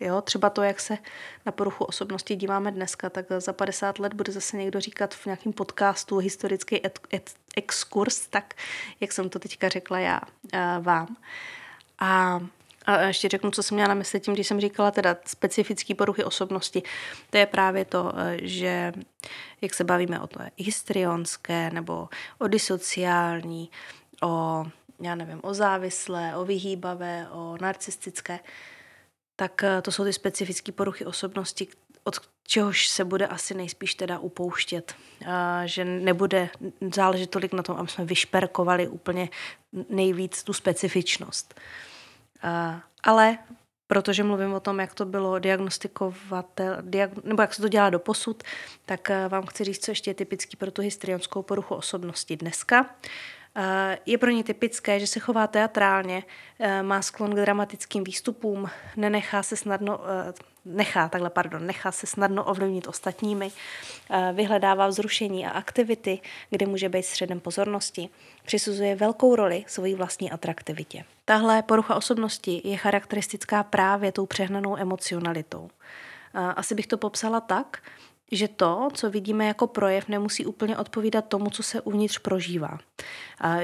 jo, 0.00 0.22
třeba 0.22 0.50
to, 0.50 0.62
jak 0.62 0.80
se 0.80 0.98
na 1.46 1.52
poruchu 1.52 1.84
osobnosti 1.84 2.36
díváme 2.36 2.72
dneska, 2.72 3.10
tak 3.10 3.26
za 3.38 3.52
50 3.52 3.98
let 3.98 4.14
bude 4.14 4.32
zase 4.32 4.56
někdo 4.56 4.80
říkat 4.80 5.14
v 5.14 5.26
nějakém 5.26 5.52
podcastu 5.52 6.18
historický 6.18 6.86
et, 6.86 6.98
et, 7.14 7.30
exkurs, 7.56 8.26
tak 8.28 8.54
jak 9.00 9.12
jsem 9.12 9.28
to 9.28 9.38
teďka 9.38 9.68
řekla 9.68 9.98
já 9.98 10.20
vám. 10.80 11.16
A 11.98 12.40
a 12.86 13.00
ještě 13.00 13.28
řeknu, 13.28 13.50
co 13.50 13.62
jsem 13.62 13.74
měla 13.74 13.88
na 13.88 13.94
mysli 13.94 14.20
tím, 14.20 14.34
když 14.34 14.46
jsem 14.46 14.60
říkala 14.60 14.90
teda 14.90 15.16
specifické 15.24 15.94
poruchy 15.94 16.24
osobnosti. 16.24 16.82
To 17.30 17.38
je 17.38 17.46
právě 17.46 17.84
to, 17.84 18.12
eh, 18.16 18.38
že 18.42 18.92
jak 19.60 19.74
se 19.74 19.84
bavíme 19.84 20.20
o 20.20 20.26
to 20.26 20.40
histrionské 20.56 21.70
nebo 21.70 22.08
o 22.38 22.48
disociální, 22.48 23.70
o, 24.22 24.64
já 25.00 25.14
nevím, 25.14 25.40
o 25.42 25.54
závislé, 25.54 26.36
o 26.36 26.44
vyhýbavé, 26.44 27.28
o 27.32 27.56
narcistické, 27.60 28.40
tak 29.36 29.64
eh, 29.64 29.82
to 29.82 29.92
jsou 29.92 30.04
ty 30.04 30.12
specifické 30.12 30.72
poruchy 30.72 31.04
osobnosti, 31.04 31.68
od 32.04 32.20
čehož 32.46 32.88
se 32.88 33.04
bude 33.04 33.26
asi 33.26 33.54
nejspíš 33.54 33.94
teda 33.94 34.18
upouštět. 34.18 34.94
A 35.26 35.66
že 35.66 35.84
nebude 35.84 36.48
záležet 36.94 37.30
tolik 37.30 37.52
na 37.52 37.62
tom, 37.62 37.76
aby 37.76 37.88
jsme 37.88 38.04
vyšperkovali 38.04 38.88
úplně 38.88 39.28
nejvíc 39.88 40.42
tu 40.42 40.52
specifičnost. 40.52 41.54
Ale 43.02 43.38
protože 43.86 44.24
mluvím 44.24 44.54
o 44.54 44.60
tom, 44.60 44.80
jak 44.80 44.94
to 44.94 45.04
bylo 45.04 45.38
diagnostikovatel, 45.38 46.76
diag, 46.80 47.24
nebo 47.24 47.42
jak 47.42 47.54
se 47.54 47.62
to 47.62 47.68
dělá 47.68 47.90
do 47.90 47.98
posud, 47.98 48.42
tak 48.86 49.10
uh, 49.10 49.32
vám 49.32 49.46
chci 49.46 49.64
říct, 49.64 49.84
co 49.84 49.90
ještě 49.90 50.10
je 50.10 50.14
typický 50.14 50.56
pro 50.56 50.70
tu 50.70 50.82
histrionskou 50.82 51.42
poruchu 51.42 51.74
osobnosti 51.74 52.36
dneska. 52.36 52.94
Eh, 53.56 53.98
je 54.06 54.18
pro 54.18 54.30
ní 54.30 54.44
typické, 54.44 55.00
že 55.00 55.06
se 55.06 55.20
chová 55.20 55.46
teatrálně, 55.46 56.22
eh, 56.58 56.82
má 56.82 57.02
sklon 57.02 57.30
k 57.30 57.40
dramatickým 57.40 58.04
výstupům, 58.04 58.70
nenechá 58.96 59.42
se 59.42 59.56
snadno, 59.56 60.00
eh, 60.04 60.32
nechá, 60.64 61.08
takhle, 61.08 61.30
pardon, 61.30 61.66
nechá 61.66 61.92
se 61.92 62.06
snadno 62.06 62.44
ovlivnit 62.44 62.88
ostatními, 62.88 63.50
vyhledává 64.32 64.86
vzrušení 64.86 65.46
a 65.46 65.50
aktivity, 65.50 66.20
kde 66.50 66.66
může 66.66 66.88
být 66.88 67.02
středem 67.02 67.40
pozornosti, 67.40 68.08
přisuzuje 68.46 68.96
velkou 68.96 69.36
roli 69.36 69.64
svojí 69.66 69.94
vlastní 69.94 70.30
atraktivitě. 70.30 71.04
Tahle 71.24 71.62
porucha 71.62 71.94
osobnosti 71.94 72.60
je 72.64 72.76
charakteristická 72.76 73.62
právě 73.62 74.12
tou 74.12 74.26
přehnanou 74.26 74.76
emocionalitou. 74.76 75.70
Asi 76.34 76.74
bych 76.74 76.86
to 76.86 76.98
popsala 76.98 77.40
tak, 77.40 77.82
že 78.32 78.48
to, 78.48 78.88
co 78.94 79.10
vidíme 79.10 79.46
jako 79.46 79.66
projev, 79.66 80.08
nemusí 80.08 80.46
úplně 80.46 80.76
odpovídat 80.76 81.28
tomu, 81.28 81.50
co 81.50 81.62
se 81.62 81.80
uvnitř 81.80 82.18
prožívá. 82.18 82.78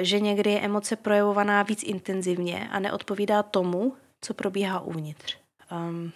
Že 0.00 0.20
někdy 0.20 0.50
je 0.50 0.60
emoce 0.60 0.96
projevovaná 0.96 1.62
víc 1.62 1.82
intenzivně 1.82 2.68
a 2.70 2.78
neodpovídá 2.78 3.42
tomu, 3.42 3.94
co 4.20 4.34
probíhá 4.34 4.80
uvnitř. 4.80 5.38
Um, 5.72 6.12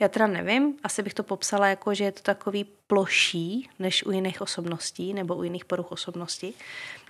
já 0.00 0.08
teda 0.08 0.26
nevím, 0.26 0.74
asi 0.82 1.02
bych 1.02 1.14
to 1.14 1.22
popsala 1.22 1.68
jako, 1.68 1.94
že 1.94 2.04
je 2.04 2.12
to 2.12 2.22
takový 2.22 2.64
ploší 2.86 3.68
než 3.78 4.06
u 4.06 4.10
jiných 4.10 4.40
osobností 4.40 5.14
nebo 5.14 5.36
u 5.36 5.42
jiných 5.42 5.64
poruch 5.64 5.92
osobnosti. 5.92 6.54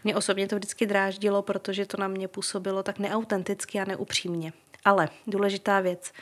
Mě 0.04 0.16
osobně 0.16 0.48
to 0.48 0.56
vždycky 0.56 0.86
dráždilo, 0.86 1.42
protože 1.42 1.86
to 1.86 1.96
na 1.96 2.08
mě 2.08 2.28
působilo 2.28 2.82
tak 2.82 2.98
neautenticky 2.98 3.80
a 3.80 3.84
neupřímně. 3.84 4.52
Ale 4.84 5.08
důležitá 5.26 5.80
věc, 5.80 6.12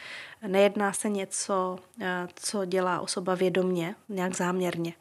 nejedná 0.47 0.93
se 0.93 1.09
něco, 1.09 1.79
eh, 2.01 2.29
co 2.35 2.65
dělá 2.65 3.01
osoba 3.01 3.35
vědomně, 3.35 3.95
nějak 4.09 4.37
záměrně. 4.37 4.93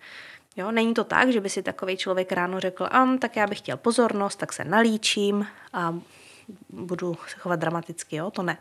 Jo, 0.57 0.71
není 0.71 0.93
to 0.93 1.03
tak, 1.03 1.31
že 1.31 1.41
by 1.41 1.49
si 1.49 1.63
takový 1.63 1.97
člověk 1.97 2.31
ráno 2.31 2.59
řekl, 2.59 2.89
um, 3.03 3.17
tak 3.17 3.35
já 3.35 3.47
bych 3.47 3.57
chtěl 3.57 3.77
pozornost, 3.77 4.35
tak 4.35 4.53
se 4.53 4.63
nalíčím 4.63 5.47
a 5.73 5.95
budu 6.69 7.17
se 7.27 7.37
chovat 7.37 7.59
dramaticky, 7.59 8.15
jo, 8.15 8.31
to 8.31 8.43
ne. 8.43 8.57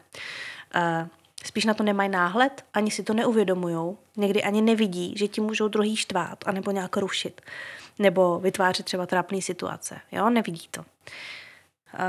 Uh, 0.77 1.09
spíš 1.45 1.65
na 1.65 1.75
to 1.75 1.83
nemají 1.83 2.09
náhled, 2.09 2.65
ani 2.75 2.91
si 2.91 3.03
to 3.03 3.15
neuvědomují, 3.15 3.97
někdy 4.17 4.43
ani 4.43 4.63
nevidí, 4.63 5.15
že 5.17 5.29
ti 5.29 5.41
můžou 5.41 5.69
druhý 5.69 5.97
štvát, 5.97 6.45
anebo 6.47 6.71
nějak 6.71 6.97
rušit, 6.97 7.41
nebo 7.99 8.39
vytvářet 8.39 8.87
třeba 8.87 9.07
trápné 9.07 9.43
situace, 9.43 10.01
jo, 10.13 10.31
nevidí 10.31 10.69
to. 10.71 10.85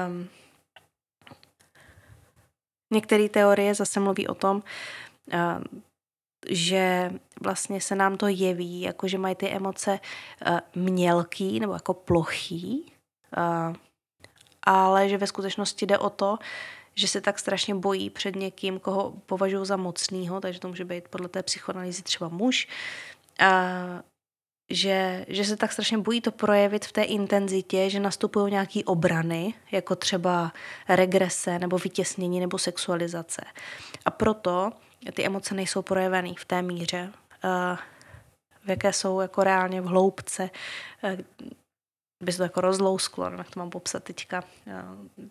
Um, 0.08 0.30
Některé 2.96 3.30
teorie 3.30 3.76
zase 3.76 4.00
mluví 4.00 4.28
o 4.28 4.36
tom, 4.36 4.64
eh, 5.32 5.60
že 6.50 7.12
vlastně 7.42 7.82
se 7.82 7.96
nám 7.96 8.18
to 8.18 8.28
jeví, 8.28 8.82
jako 8.82 9.08
že 9.08 9.18
mají 9.18 9.36
ty 9.36 9.50
emoce 9.50 10.00
eh, 10.46 10.62
mělký 10.76 11.60
nebo 11.60 11.74
jako 11.74 11.94
plochý, 11.94 12.92
eh, 13.38 13.74
ale 14.64 15.10
že 15.10 15.18
ve 15.18 15.28
skutečnosti 15.28 15.86
jde 15.86 15.98
o 15.98 16.10
to, 16.10 16.38
že 16.96 17.08
se 17.08 17.22
tak 17.22 17.40
strašně 17.40 17.76
bojí 17.76 18.10
před 18.10 18.36
někým, 18.36 18.80
koho 18.80 19.14
považují 19.26 19.66
za 19.66 19.78
mocného, 19.78 20.42
takže 20.42 20.60
to 20.60 20.68
může 20.68 20.86
být 20.86 21.08
podle 21.08 21.28
té 21.28 21.44
psychoanalýzy 21.44 22.04
třeba 22.04 22.30
muž, 22.30 22.68
že, 24.70 25.26
že 25.28 25.46
se 25.46 25.58
tak 25.58 25.72
strašně 25.72 25.98
bojí 25.98 26.22
to 26.22 26.32
projevit 26.32 26.86
v 26.86 26.92
té 26.92 27.04
intenzitě, 27.04 27.90
že 27.90 28.00
nastupují 28.00 28.52
nějaké 28.52 28.80
obrany, 28.86 29.54
jako 29.72 29.96
třeba 29.96 30.54
regrese 30.90 31.60
nebo 31.60 31.78
vytěsnění 31.78 32.40
nebo 32.40 32.58
sexualizace. 32.58 33.42
A 34.06 34.12
proto 34.12 34.72
ty 35.14 35.26
emoce 35.26 35.56
nejsou 35.56 35.82
projevené 35.82 36.34
v 36.38 36.46
té 36.46 36.62
míře, 36.62 37.12
eh, 37.44 37.78
v 38.66 38.70
jaké 38.70 38.94
jsou 38.94 39.20
jako 39.20 39.44
reálně 39.44 39.82
v 39.82 39.86
hloubce, 39.86 40.50
eh, 41.04 41.18
by 42.24 42.32
se 42.32 42.38
to 42.38 42.44
jako 42.44 42.62
rozlousklo, 42.62 43.32
jak 43.38 43.50
to 43.52 43.60
mám 43.60 43.70
popsat 43.70 44.04
teďka, 44.04 44.44
eh, 44.68 44.84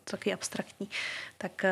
taky 0.05 0.33
abstraktní, 0.33 0.91
tak 1.39 1.65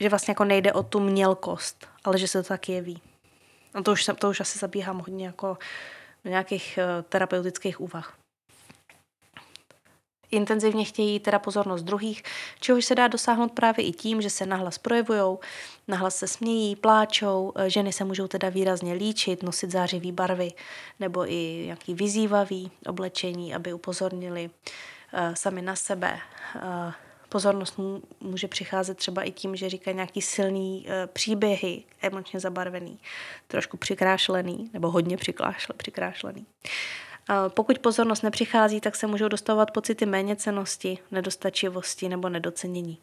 že 0.00 0.08
vlastně 0.08 0.32
jako 0.32 0.44
nejde 0.44 0.72
o 0.72 0.82
tu 0.82 1.00
mělkost, 1.00 1.88
ale 2.04 2.18
že 2.18 2.28
se 2.28 2.42
to 2.42 2.48
tak 2.48 2.68
jeví. 2.68 3.09
No 3.74 3.82
to 3.82 3.92
už, 3.92 4.10
to 4.18 4.30
už 4.30 4.40
asi 4.40 4.58
zabíhám 4.58 4.98
hodně 4.98 5.26
jako 5.26 5.58
do 6.24 6.30
nějakých 6.30 6.78
uh, 6.78 7.02
terapeutických 7.02 7.80
úvah. 7.80 8.16
intenzivně 10.30 10.84
chtějí 10.84 11.20
teda 11.20 11.38
pozornost 11.38 11.82
druhých, 11.82 12.22
čehož 12.60 12.84
se 12.84 12.94
dá 12.94 13.08
dosáhnout 13.08 13.52
právě 13.52 13.86
i 13.86 13.92
tím, 13.92 14.22
že 14.22 14.30
se 14.30 14.46
nahlas 14.46 14.78
projevují, 14.78 15.38
nahlas 15.88 16.16
se 16.16 16.26
smějí, 16.26 16.76
pláčou, 16.76 17.52
eh, 17.56 17.70
ženy 17.70 17.92
se 17.92 18.04
můžou 18.04 18.26
teda 18.26 18.48
výrazně 18.48 18.92
líčit, 18.94 19.42
nosit 19.42 19.70
zářivý 19.70 20.12
barvy 20.12 20.52
nebo 21.00 21.32
i 21.32 21.62
nějaký 21.64 21.94
vyzývavý 21.94 22.70
oblečení, 22.86 23.54
aby 23.54 23.72
upozornili 23.72 24.50
uh, 24.50 25.34
sami 25.34 25.62
na 25.62 25.76
sebe. 25.76 26.18
Uh, 26.56 26.92
pozornost 27.30 27.80
může 28.20 28.48
přicházet 28.48 28.96
třeba 28.96 29.22
i 29.22 29.30
tím, 29.30 29.56
že 29.56 29.70
říkají 29.70 29.94
nějaký 29.94 30.22
silný 30.22 30.86
uh, 30.86 30.92
příběhy, 31.12 31.82
emočně 32.02 32.40
zabarvený, 32.40 32.98
trošku 33.46 33.76
přikrášlený, 33.76 34.70
nebo 34.72 34.90
hodně 34.90 35.16
přikrášlený. 35.76 36.46
Pokud 37.48 37.78
pozornost 37.78 38.22
nepřichází, 38.22 38.80
tak 38.80 38.96
se 38.96 39.06
můžou 39.06 39.28
dostavovat 39.28 39.70
pocity 39.70 40.06
méněcenosti, 40.06 40.98
nedostačivosti 41.10 42.08
nebo 42.08 42.28
nedocenění. 42.28 42.98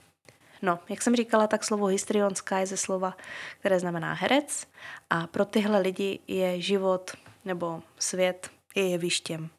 No, 0.62 0.80
jak 0.90 1.02
jsem 1.02 1.16
říkala, 1.16 1.48
tak 1.48 1.64
slovo 1.64 1.86
histrionská 1.86 2.60
je 2.60 2.66
ze 2.66 2.78
slova, 2.78 3.18
které 3.60 3.80
znamená 3.80 4.14
herec 4.14 4.68
a 5.10 5.28
pro 5.28 5.46
tyhle 5.46 5.82
lidi 5.82 6.20
je 6.28 6.62
život 6.62 7.12
nebo 7.46 7.82
svět 8.00 8.50
je 8.76 8.90
jevištěm. 8.90 9.50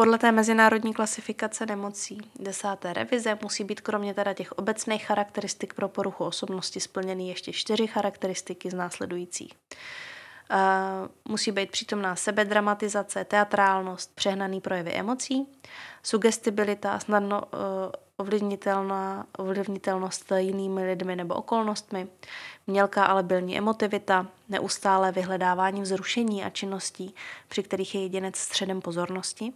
Podle 0.00 0.18
té 0.18 0.32
mezinárodní 0.32 0.94
klasifikace 0.94 1.66
nemocí 1.66 2.18
desáté 2.38 2.92
revize 2.92 3.38
musí 3.42 3.64
být 3.64 3.80
kromě 3.80 4.14
teda 4.14 4.34
těch 4.34 4.52
obecných 4.52 5.06
charakteristik 5.06 5.74
pro 5.74 5.88
poruchu 5.88 6.24
osobnosti 6.24 6.80
splněny 6.80 7.28
ještě 7.28 7.52
čtyři 7.52 7.86
charakteristiky 7.86 8.70
z 8.70 8.74
následujících. 8.74 9.52
Uh, 10.50 11.08
musí 11.28 11.52
být 11.52 11.70
přítomná 11.70 12.16
sebedramatizace, 12.16 13.24
teatrálnost, 13.24 14.14
přehnaný 14.14 14.60
projevy 14.60 14.92
emocí, 14.92 15.46
sugestibilita, 16.02 16.98
snadno 16.98 17.42
uh, 17.42 17.58
ovlivnitelná, 18.20 19.26
ovlivnitelnost 19.38 20.32
jinými 20.36 20.86
lidmi 20.86 21.16
nebo 21.16 21.34
okolnostmi, 21.34 22.08
mělká 22.66 23.04
ale 23.04 23.22
bylní 23.22 23.58
emotivita, 23.58 24.26
neustále 24.48 25.12
vyhledávání 25.12 25.82
vzrušení 25.82 26.44
a 26.44 26.50
činností, 26.50 27.14
při 27.48 27.62
kterých 27.62 27.94
je 27.94 28.02
jedinec 28.02 28.36
středem 28.36 28.80
pozornosti, 28.80 29.52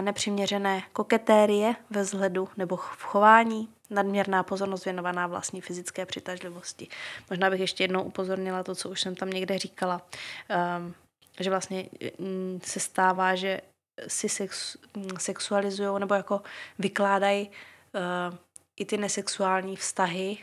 nepřiměřené 0.00 0.82
koketérie 0.92 1.76
ve 1.90 2.02
vzhledu 2.02 2.48
nebo 2.56 2.76
v 2.76 3.02
chování, 3.02 3.68
nadměrná 3.90 4.42
pozornost 4.42 4.84
věnovaná 4.84 5.26
vlastní 5.26 5.60
fyzické 5.60 6.06
přitažlivosti. 6.06 6.88
Možná 7.30 7.50
bych 7.50 7.60
ještě 7.60 7.84
jednou 7.84 8.02
upozornila 8.02 8.62
to, 8.62 8.74
co 8.74 8.88
už 8.88 9.00
jsem 9.00 9.14
tam 9.14 9.30
někde 9.30 9.58
říkala, 9.58 10.02
ehm, 10.48 10.94
že 11.40 11.50
vlastně 11.50 11.88
mm, 12.18 12.60
se 12.64 12.80
stává, 12.80 13.34
že 13.34 13.60
si 14.08 14.28
sex, 14.28 14.76
mm, 14.96 15.08
sexualizují 15.18 16.00
nebo 16.00 16.14
jako 16.14 16.42
vykládají 16.78 17.50
uh, 17.94 18.36
i 18.76 18.84
ty 18.84 18.96
nesexuální 18.96 19.76
vztahy 19.76 20.38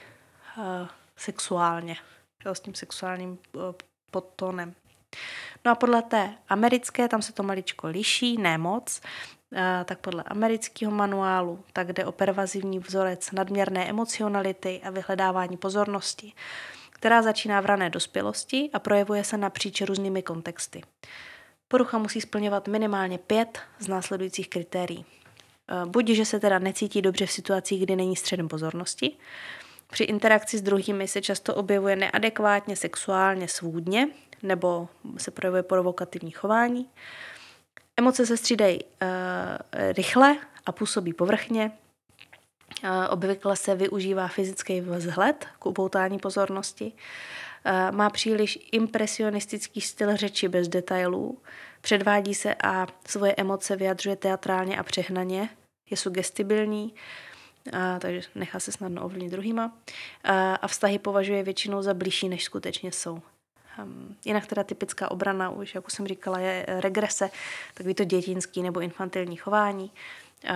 uh, 0.58 0.64
sexuálně, 1.18 1.96
jo, 2.46 2.56
s 2.56 2.60
tím 2.60 2.76
sexuálním 2.76 3.38
uh, 3.54 3.62
podtónem. 4.12 4.76
No 5.66 5.72
a 5.72 5.76
podle 5.76 6.02
té 6.02 6.34
americké, 6.50 7.08
tam 7.08 7.22
se 7.22 7.34
to 7.34 7.44
maličko 7.44 7.88
liší, 7.88 8.38
ne 8.38 8.58
moc, 8.58 9.02
tak 9.86 10.00
podle 10.00 10.24
amerického 10.24 10.92
manuálu, 10.92 11.64
tak 11.74 11.94
jde 11.94 12.06
o 12.06 12.12
pervazivní 12.12 12.80
vzorec 12.80 13.32
nadměrné 13.32 13.90
emocionality 13.90 14.82
a 14.84 14.90
vyhledávání 14.90 15.58
pozornosti, 15.58 16.34
která 16.90 17.22
začíná 17.22 17.62
v 17.62 17.66
rané 17.66 17.90
dospělosti 17.90 18.70
a 18.74 18.80
projevuje 18.80 19.24
se 19.24 19.38
napříč 19.38 19.82
různými 19.82 20.24
kontexty. 20.24 20.82
Porucha 21.68 21.98
musí 21.98 22.22
splňovat 22.22 22.68
minimálně 22.68 23.18
pět 23.18 23.60
z 23.80 23.88
následujících 23.88 24.50
kritérií. 24.50 25.06
Buď, 25.86 26.10
že 26.10 26.26
se 26.26 26.40
teda 26.40 26.60
necítí 26.60 27.02
dobře 27.02 27.26
v 27.26 27.32
situacích, 27.32 27.84
kdy 27.84 27.96
není 27.96 28.16
středem 28.16 28.48
pozornosti, 28.48 29.18
při 29.92 30.04
interakci 30.04 30.58
s 30.58 30.62
druhými 30.62 31.08
se 31.08 31.22
často 31.22 31.56
objevuje 31.56 31.96
neadekvátně 31.96 32.76
sexuálně 32.76 33.48
svůdně 33.48 34.08
nebo 34.44 34.90
se 35.18 35.32
projevuje 35.32 35.64
provokativní 35.64 36.32
chování, 36.32 36.90
Emoce 38.00 38.26
se 38.26 38.38
střídají 38.38 38.80
uh, 38.84 39.10
rychle 39.98 40.38
a 40.66 40.72
působí 40.72 41.14
povrchně. 41.14 41.72
Uh, 42.84 42.90
obvykle 43.10 43.56
se 43.56 43.76
využívá 43.76 44.28
fyzický 44.28 44.82
vzhled 44.82 45.46
k 45.60 45.66
upoutání 45.66 46.20
pozornosti. 46.20 46.94
Uh, 47.66 47.96
má 47.96 48.10
příliš 48.10 48.60
impresionistický 48.72 49.82
styl 49.82 50.16
řeči 50.18 50.48
bez 50.48 50.68
detailů. 50.68 51.38
Předvádí 51.82 52.36
se 52.36 52.56
a 52.64 52.88
svoje 53.08 53.34
emoce 53.38 53.76
vyjadřuje 53.76 54.16
teatrálně 54.16 54.80
a 54.80 54.84
přehnaně. 54.84 55.50
Je 55.90 55.98
sugestibilní, 55.98 56.94
a, 57.74 58.00
takže 58.00 58.22
nechá 58.36 58.60
se 58.60 58.72
snadno 58.72 59.06
ovlivnit 59.06 59.32
druhýma. 59.32 59.78
A, 60.24 60.56
a 60.56 60.68
vztahy 60.68 61.00
považuje 61.00 61.44
většinou 61.44 61.82
za 61.82 61.94
blížší, 61.94 62.30
než 62.30 62.44
skutečně 62.44 62.92
jsou. 62.92 63.22
Um, 63.84 64.16
jinak 64.26 64.48
teda 64.48 64.64
typická 64.64 65.12
obrana, 65.12 65.50
už 65.50 65.76
jak 65.76 65.88
už 65.88 65.94
jsem 65.94 66.08
říkala, 66.08 66.40
je 66.40 66.66
regrese, 66.68 67.30
takový 67.74 67.94
to 67.94 68.04
dětinský 68.04 68.62
nebo 68.64 68.80
infantilní 68.80 69.36
chování, 69.36 69.92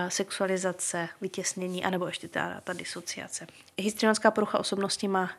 sexualizace, 0.08 1.08
vytěsnění, 1.20 1.84
anebo 1.84 2.06
ještě 2.06 2.28
ta, 2.28 2.60
ta 2.64 2.72
disociace. 2.72 3.46
Histrionská 3.78 4.30
porucha 4.30 4.58
osobnosti 4.58 5.08
má, 5.08 5.30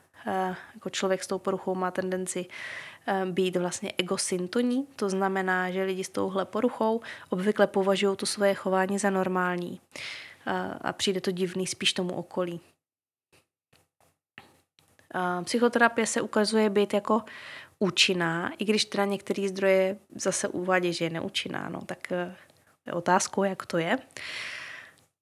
jako 0.74 0.90
člověk 0.90 1.24
s 1.24 1.28
tou 1.28 1.40
poruchou 1.40 1.76
má 1.76 1.92
tendenci 1.92 2.46
být 3.26 3.56
vlastně 3.56 3.94
egosyntoní, 3.98 4.88
to 4.96 5.10
znamená, 5.10 5.72
že 5.72 5.84
lidi 5.84 6.04
s 6.04 6.10
touhle 6.10 6.46
poruchou 6.46 7.02
obvykle 7.30 7.68
považují 7.68 8.18
to 8.18 8.26
svoje 8.26 8.54
chování 8.54 9.00
za 9.00 9.10
normální 9.10 9.82
a 10.82 10.94
přijde 10.94 11.22
to 11.22 11.32
divný 11.32 11.68
spíš 11.68 11.94
tomu 11.94 12.14
okolí. 12.14 12.60
Psychoterapie 15.44 16.08
se 16.08 16.22
ukazuje 16.22 16.70
být 16.70 16.94
jako 16.94 17.22
účinná, 17.80 18.52
i 18.58 18.66
když 18.66 18.86
teda 18.86 19.06
některé 19.06 19.50
zdroje 19.50 19.98
zase 20.16 20.48
uvádí, 20.48 20.94
že 20.94 21.06
je 21.06 21.10
neúčinná, 21.10 21.70
no, 21.70 21.82
tak 21.82 22.14
otázkou, 22.94 23.44
jak 23.44 23.66
to 23.66 23.78
je. 23.78 23.98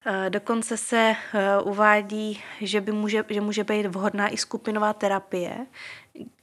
Eh, 0.05 0.29
dokonce 0.29 0.77
se 0.77 1.15
eh, 1.33 1.61
uvádí, 1.61 2.41
že, 2.61 2.81
by 2.81 2.91
může, 2.91 3.25
že 3.29 3.41
může 3.41 3.63
být 3.63 3.85
vhodná 3.85 4.29
i 4.29 4.37
skupinová 4.37 4.93
terapie, 4.93 5.65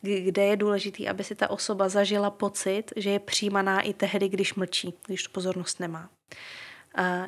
kde 0.03 0.45
je 0.45 0.57
důležité, 0.57 1.09
aby 1.09 1.25
si 1.25 1.35
ta 1.35 1.51
osoba 1.51 1.89
zažila 1.89 2.31
pocit, 2.31 2.93
že 2.97 3.11
je 3.11 3.19
přijímaná 3.19 3.81
i 3.81 3.95
tehdy, 3.95 4.29
když 4.29 4.55
mlčí, 4.55 4.95
když 5.07 5.23
tu 5.23 5.31
pozornost 5.31 5.81
nemá. 5.81 6.11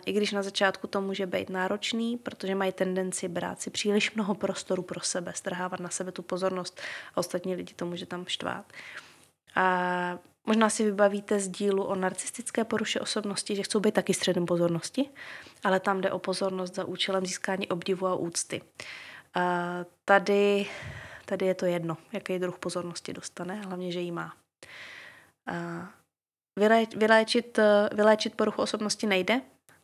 I 0.07 0.13
když 0.13 0.33
na 0.33 0.43
začátku 0.43 0.87
to 0.87 1.01
může 1.01 1.27
být 1.27 1.51
náročný, 1.51 2.17
protože 2.17 2.55
mají 2.55 2.73
tendenci 2.73 3.29
brát 3.29 3.61
si 3.61 3.71
příliš 3.71 4.15
mnoho 4.15 4.35
prostoru 4.35 4.83
pro 4.83 5.01
sebe, 5.01 5.33
strhávat 5.35 5.81
na 5.81 5.89
sebe 5.89 6.13
tu 6.13 6.23
pozornost 6.23 6.81
a 7.15 7.17
ostatní 7.17 7.55
lidi 7.55 7.75
to 7.75 7.87
může 7.87 8.07
tam 8.07 8.27
štvát. 8.27 8.73
A 9.55 10.19
možná 10.47 10.71
si 10.71 10.85
vybavíte 10.85 11.41
z 11.41 11.49
dílu 11.49 11.85
o 11.85 11.95
narcistické 11.95 12.65
poruše 12.65 13.01
osobnosti, 13.01 13.57
že 13.57 13.63
chcou 13.63 13.81
být 13.81 13.95
taky 13.95 14.15
středem 14.15 14.47
pozornosti, 14.47 15.11
ale 15.65 15.81
tam 15.81 16.01
jde 16.01 16.11
o 16.11 16.19
pozornost 16.19 16.75
za 16.75 16.85
účelem 16.85 17.27
získání 17.27 17.69
obdivu 17.69 18.07
a 18.07 18.15
úcty. 18.15 18.63
Tady, 20.05 20.67
tady 21.25 21.47
je 21.47 21.55
to 21.55 21.67
jedno, 21.67 21.97
jaký 22.13 22.39
druh 22.39 22.59
pozornosti 22.59 23.13
dostane, 23.13 23.55
hlavně, 23.55 23.93
že 23.93 24.01
ji 24.01 24.13
má. 24.13 24.35
Vyléčit, 26.97 27.59
vyléčit 27.93 28.35
poruchu 28.35 28.63
osobnosti 28.63 29.07
nejde, 29.07 29.41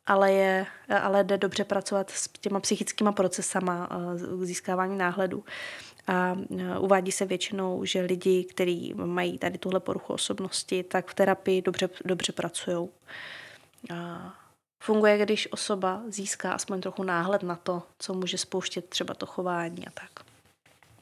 ale, 0.07 0.33
je, 0.33 0.67
ale 1.03 1.25
jde 1.25 1.39
dobře 1.39 1.65
pracovat 1.65 2.11
s 2.11 2.29
těma 2.29 2.61
psychickýma 2.61 3.13
procesama 3.13 3.89
k 4.41 4.45
získávání 4.45 4.99
náhledu. 4.99 5.45
A 6.09 6.37
uvádí 6.79 7.13
se 7.13 7.27
většinou, 7.27 7.85
že 7.85 8.01
lidi, 8.01 8.45
kteří 8.45 8.95
mají 8.95 9.39
tady 9.39 9.59
tuhle 9.59 9.81
poruchu 9.81 10.13
osobnosti, 10.13 10.83
tak 10.83 11.11
v 11.11 11.15
terapii 11.15 11.63
dobře, 11.63 11.89
dobře 12.05 12.33
pracují. 12.33 12.89
Funguje, 14.83 15.19
když 15.19 15.53
osoba 15.53 16.03
získá 16.09 16.53
aspoň 16.53 16.81
trochu 16.81 17.03
náhled 17.03 17.43
na 17.43 17.57
to, 17.57 17.83
co 17.99 18.15
může 18.15 18.39
spouštět 18.39 18.89
třeba 18.89 19.15
to 19.15 19.27
chování 19.27 19.87
a 19.87 19.91
tak. 19.91 20.11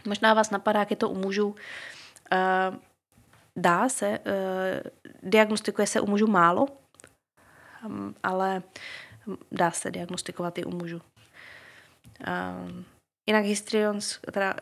Možná 0.06 0.34
vás 0.34 0.50
napadá, 0.50 0.80
jak 0.80 0.90
je 0.90 0.96
to 0.96 1.08
u 1.08 1.14
mužů. 1.14 1.54
Dá 3.56 3.88
se, 3.88 4.18
diagnostikuje 5.22 5.86
se 5.86 6.00
u 6.00 6.06
mužů 6.06 6.26
málo, 6.26 6.66
ale 8.22 8.62
dá 9.52 9.70
se 9.70 9.90
diagnostikovat 9.90 10.58
i 10.58 10.64
u 10.64 10.70
mužů. 10.70 11.00
Jinak 13.26 13.44
histrions, 13.44 14.18
teda 14.32 14.54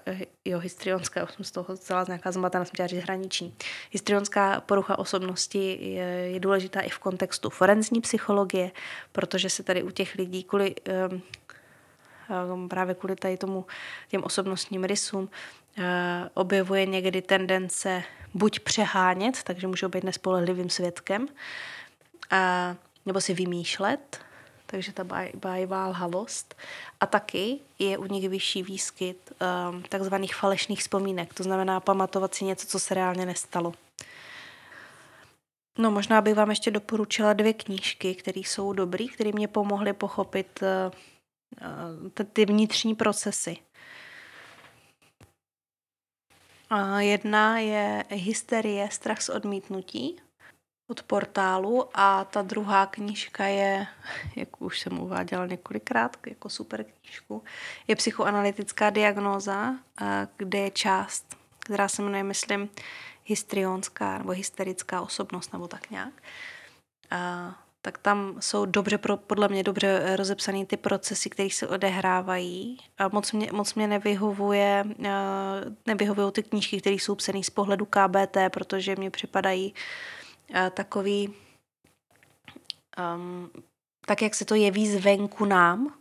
jo, 0.45 0.59
histrionská, 0.59 1.27
jsem 1.27 1.45
z 1.45 1.51
toho 1.51 1.77
celá 1.77 2.05
nějaká 2.09 2.33
zmatená, 2.33 2.65
jsem 2.65 2.73
chtěla 2.73 2.87
říct 2.87 3.03
hraniční. 3.03 3.55
Histrionská 3.91 4.61
porucha 4.61 4.99
osobnosti 4.99 5.79
je, 5.81 6.05
je 6.05 6.41
důležitá 6.41 6.81
i 6.81 6.89
v 6.89 6.99
kontextu 6.99 7.51
forenzní 7.51 8.01
psychologie, 8.01 8.71
protože 9.13 9.51
se 9.51 9.63
tady 9.63 9.83
u 9.83 9.91
těch 9.91 10.15
lidí 10.15 10.45
kvůli 10.45 10.75
um, 12.53 12.69
právě 12.69 12.95
kvůli 12.95 13.17
tady 13.17 13.37
tomu 13.37 13.67
těm 14.09 14.25
osobnostním 14.25 14.85
rysům 14.85 15.23
uh, 15.79 15.85
objevuje 16.35 16.87
někdy 16.87 17.23
tendence 17.23 18.03
buď 18.35 18.61
přehánět, 18.61 19.43
takže 19.43 19.67
můžou 19.67 19.89
být 19.89 20.05
nespolehlivým 20.05 20.71
svědkem, 20.71 21.29
a 22.31 22.75
nebo 23.07 23.21
si 23.21 23.35
vymýšlet, 23.35 24.21
takže 24.75 24.93
ta 24.93 25.05
bájivá 25.35 25.89
lhavost. 25.89 26.55
A 27.01 27.07
taky 27.07 27.59
je 27.79 27.99
u 27.99 28.05
nich 28.05 28.29
vyšší 28.29 28.63
výskyt 28.63 29.33
um, 29.33 29.83
takzvaných 29.83 30.35
falešných 30.35 30.81
vzpomínek, 30.81 31.35
to 31.35 31.43
znamená 31.43 31.81
pamatovat 31.81 32.35
si 32.35 32.45
něco, 32.45 32.67
co 32.67 32.79
se 32.79 32.95
reálně 32.95 33.27
nestalo. 33.27 33.75
No 35.79 35.91
možná 35.91 36.21
bych 36.21 36.35
vám 36.35 36.51
ještě 36.51 36.71
doporučila 36.71 37.33
dvě 37.33 37.53
knížky, 37.53 38.15
které 38.15 38.41
jsou 38.41 38.73
dobré, 38.73 39.07
které 39.07 39.33
mě 39.33 39.49
pomohly 39.49 39.93
pochopit 39.93 40.61
uh, 40.63 42.25
ty 42.33 42.47
vnitřní 42.47 42.95
procesy. 42.95 43.57
Uh, 46.73 46.99
jedna 46.99 47.59
je 47.59 48.05
Hysterie, 48.09 48.89
strach 48.91 49.23
z 49.23 49.29
odmítnutí 49.29 50.21
od 50.89 51.03
portálu 51.03 51.89
a 51.95 52.25
ta 52.25 52.43
druhá 52.43 52.87
knížka 52.87 53.45
je, 53.45 53.87
jak 54.37 54.63
už 54.63 54.81
jsem 54.81 54.99
uváděla 54.99 55.47
několikrát, 55.47 56.17
jako 56.27 56.49
super 56.49 56.85
knížku, 56.85 57.45
je 57.89 57.97
psychoanalytická 57.97 58.91
diagnóza, 58.91 59.75
kde 60.37 60.59
je 60.59 60.71
část, 60.71 61.37
která 61.59 61.89
se 61.89 62.03
jmenuje, 62.03 62.23
myslím, 62.23 62.69
histrionská 63.25 64.19
nebo 64.19 64.31
hysterická 64.31 65.01
osobnost 65.01 65.53
nebo 65.53 65.69
tak 65.69 65.91
nějak. 65.91 66.13
A, 67.11 67.55
tak 67.83 67.99
tam 67.99 68.37
jsou 68.41 68.65
dobře, 68.65 68.99
podle 69.17 69.49
mě 69.49 69.63
dobře 69.63 70.17
rozepsané 70.17 70.67
ty 70.67 70.77
procesy, 70.77 71.31
které 71.31 71.51
se 71.51 71.69
odehrávají. 71.69 72.79
A 72.99 73.09
moc 73.09 73.33
mě, 73.33 73.49
moc 73.53 73.75
mě 73.75 73.87
nevyhovuje, 73.87 74.85
nevyhovují 75.87 76.33
ty 76.33 76.43
knížky, 76.43 76.81
které 76.81 76.97
jsou 76.97 77.15
psané 77.15 77.43
z 77.43 77.51
pohledu 77.51 77.87
KBT, 77.87 78.37
protože 78.51 78.97
mě 78.97 79.11
připadají 79.11 79.75
takový, 80.71 81.35
um, 83.15 83.51
tak 84.07 84.23
jak 84.23 84.35
se 84.35 84.45
to 84.45 84.55
jeví 84.55 84.89
zvenku 84.89 85.45
nám, 85.45 85.95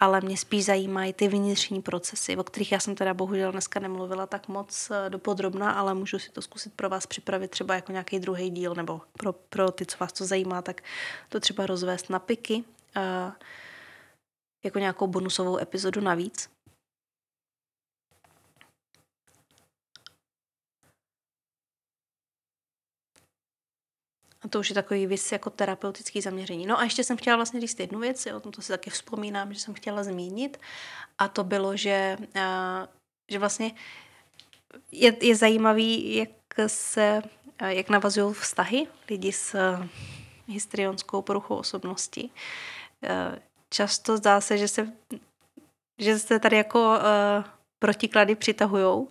ale 0.00 0.20
mě 0.20 0.36
spíš 0.36 0.64
zajímají 0.64 1.12
ty 1.12 1.28
vnitřní 1.28 1.82
procesy, 1.82 2.36
o 2.36 2.44
kterých 2.44 2.72
já 2.72 2.80
jsem 2.80 2.94
teda 2.94 3.14
bohužel 3.14 3.52
dneska 3.52 3.80
nemluvila 3.80 4.26
tak 4.26 4.48
moc 4.48 4.90
eh, 4.90 5.10
dopodrobna, 5.10 5.72
ale 5.72 5.94
můžu 5.94 6.18
si 6.18 6.30
to 6.30 6.42
zkusit 6.42 6.74
pro 6.74 6.88
vás 6.88 7.06
připravit 7.06 7.50
třeba 7.50 7.74
jako 7.74 7.92
nějaký 7.92 8.18
druhý 8.18 8.50
díl, 8.50 8.74
nebo 8.74 9.00
pro, 9.12 9.32
pro 9.32 9.70
ty, 9.70 9.86
co 9.86 9.96
vás 10.00 10.12
to 10.12 10.24
zajímá, 10.24 10.62
tak 10.62 10.82
to 11.28 11.40
třeba 11.40 11.66
rozvést 11.66 12.10
na 12.10 12.18
piky, 12.18 12.64
uh, 12.96 13.32
jako 14.64 14.78
nějakou 14.78 15.06
bonusovou 15.06 15.58
epizodu 15.58 16.00
navíc. 16.00 16.48
A 24.42 24.48
to 24.48 24.60
už 24.60 24.68
je 24.68 24.74
takový 24.74 25.06
věc 25.06 25.32
jako 25.32 25.50
terapeutický 25.50 26.20
zaměření. 26.20 26.66
No 26.66 26.78
a 26.78 26.84
ještě 26.84 27.04
jsem 27.04 27.16
chtěla 27.16 27.36
vlastně 27.36 27.60
říct 27.60 27.80
jednu 27.80 28.00
věc, 28.00 28.26
o 28.26 28.40
tom 28.40 28.52
to 28.52 28.62
si 28.62 28.68
taky 28.68 28.90
vzpomínám, 28.90 29.54
že 29.54 29.60
jsem 29.60 29.74
chtěla 29.74 30.04
zmínit, 30.04 30.60
a 31.18 31.28
to 31.28 31.44
bylo, 31.44 31.76
že, 31.76 32.16
a, 32.40 32.88
že 33.30 33.38
vlastně 33.38 33.72
je, 34.92 35.16
je 35.26 35.36
zajímavý, 35.36 36.14
jak 36.14 36.30
se, 36.66 37.22
jak 37.66 37.88
navazují 37.88 38.34
vztahy 38.34 38.86
lidi 39.10 39.32
s 39.32 39.56
histrionskou 40.46 41.22
poruchou 41.22 41.56
osobnosti. 41.56 42.30
Často 43.70 44.16
zdá 44.16 44.40
se, 44.40 44.58
že 44.58 44.68
se, 44.68 44.92
že 45.98 46.18
se 46.18 46.38
tady 46.38 46.56
jako 46.56 46.98
protiklady 47.78 48.34
přitahujou. 48.34 49.08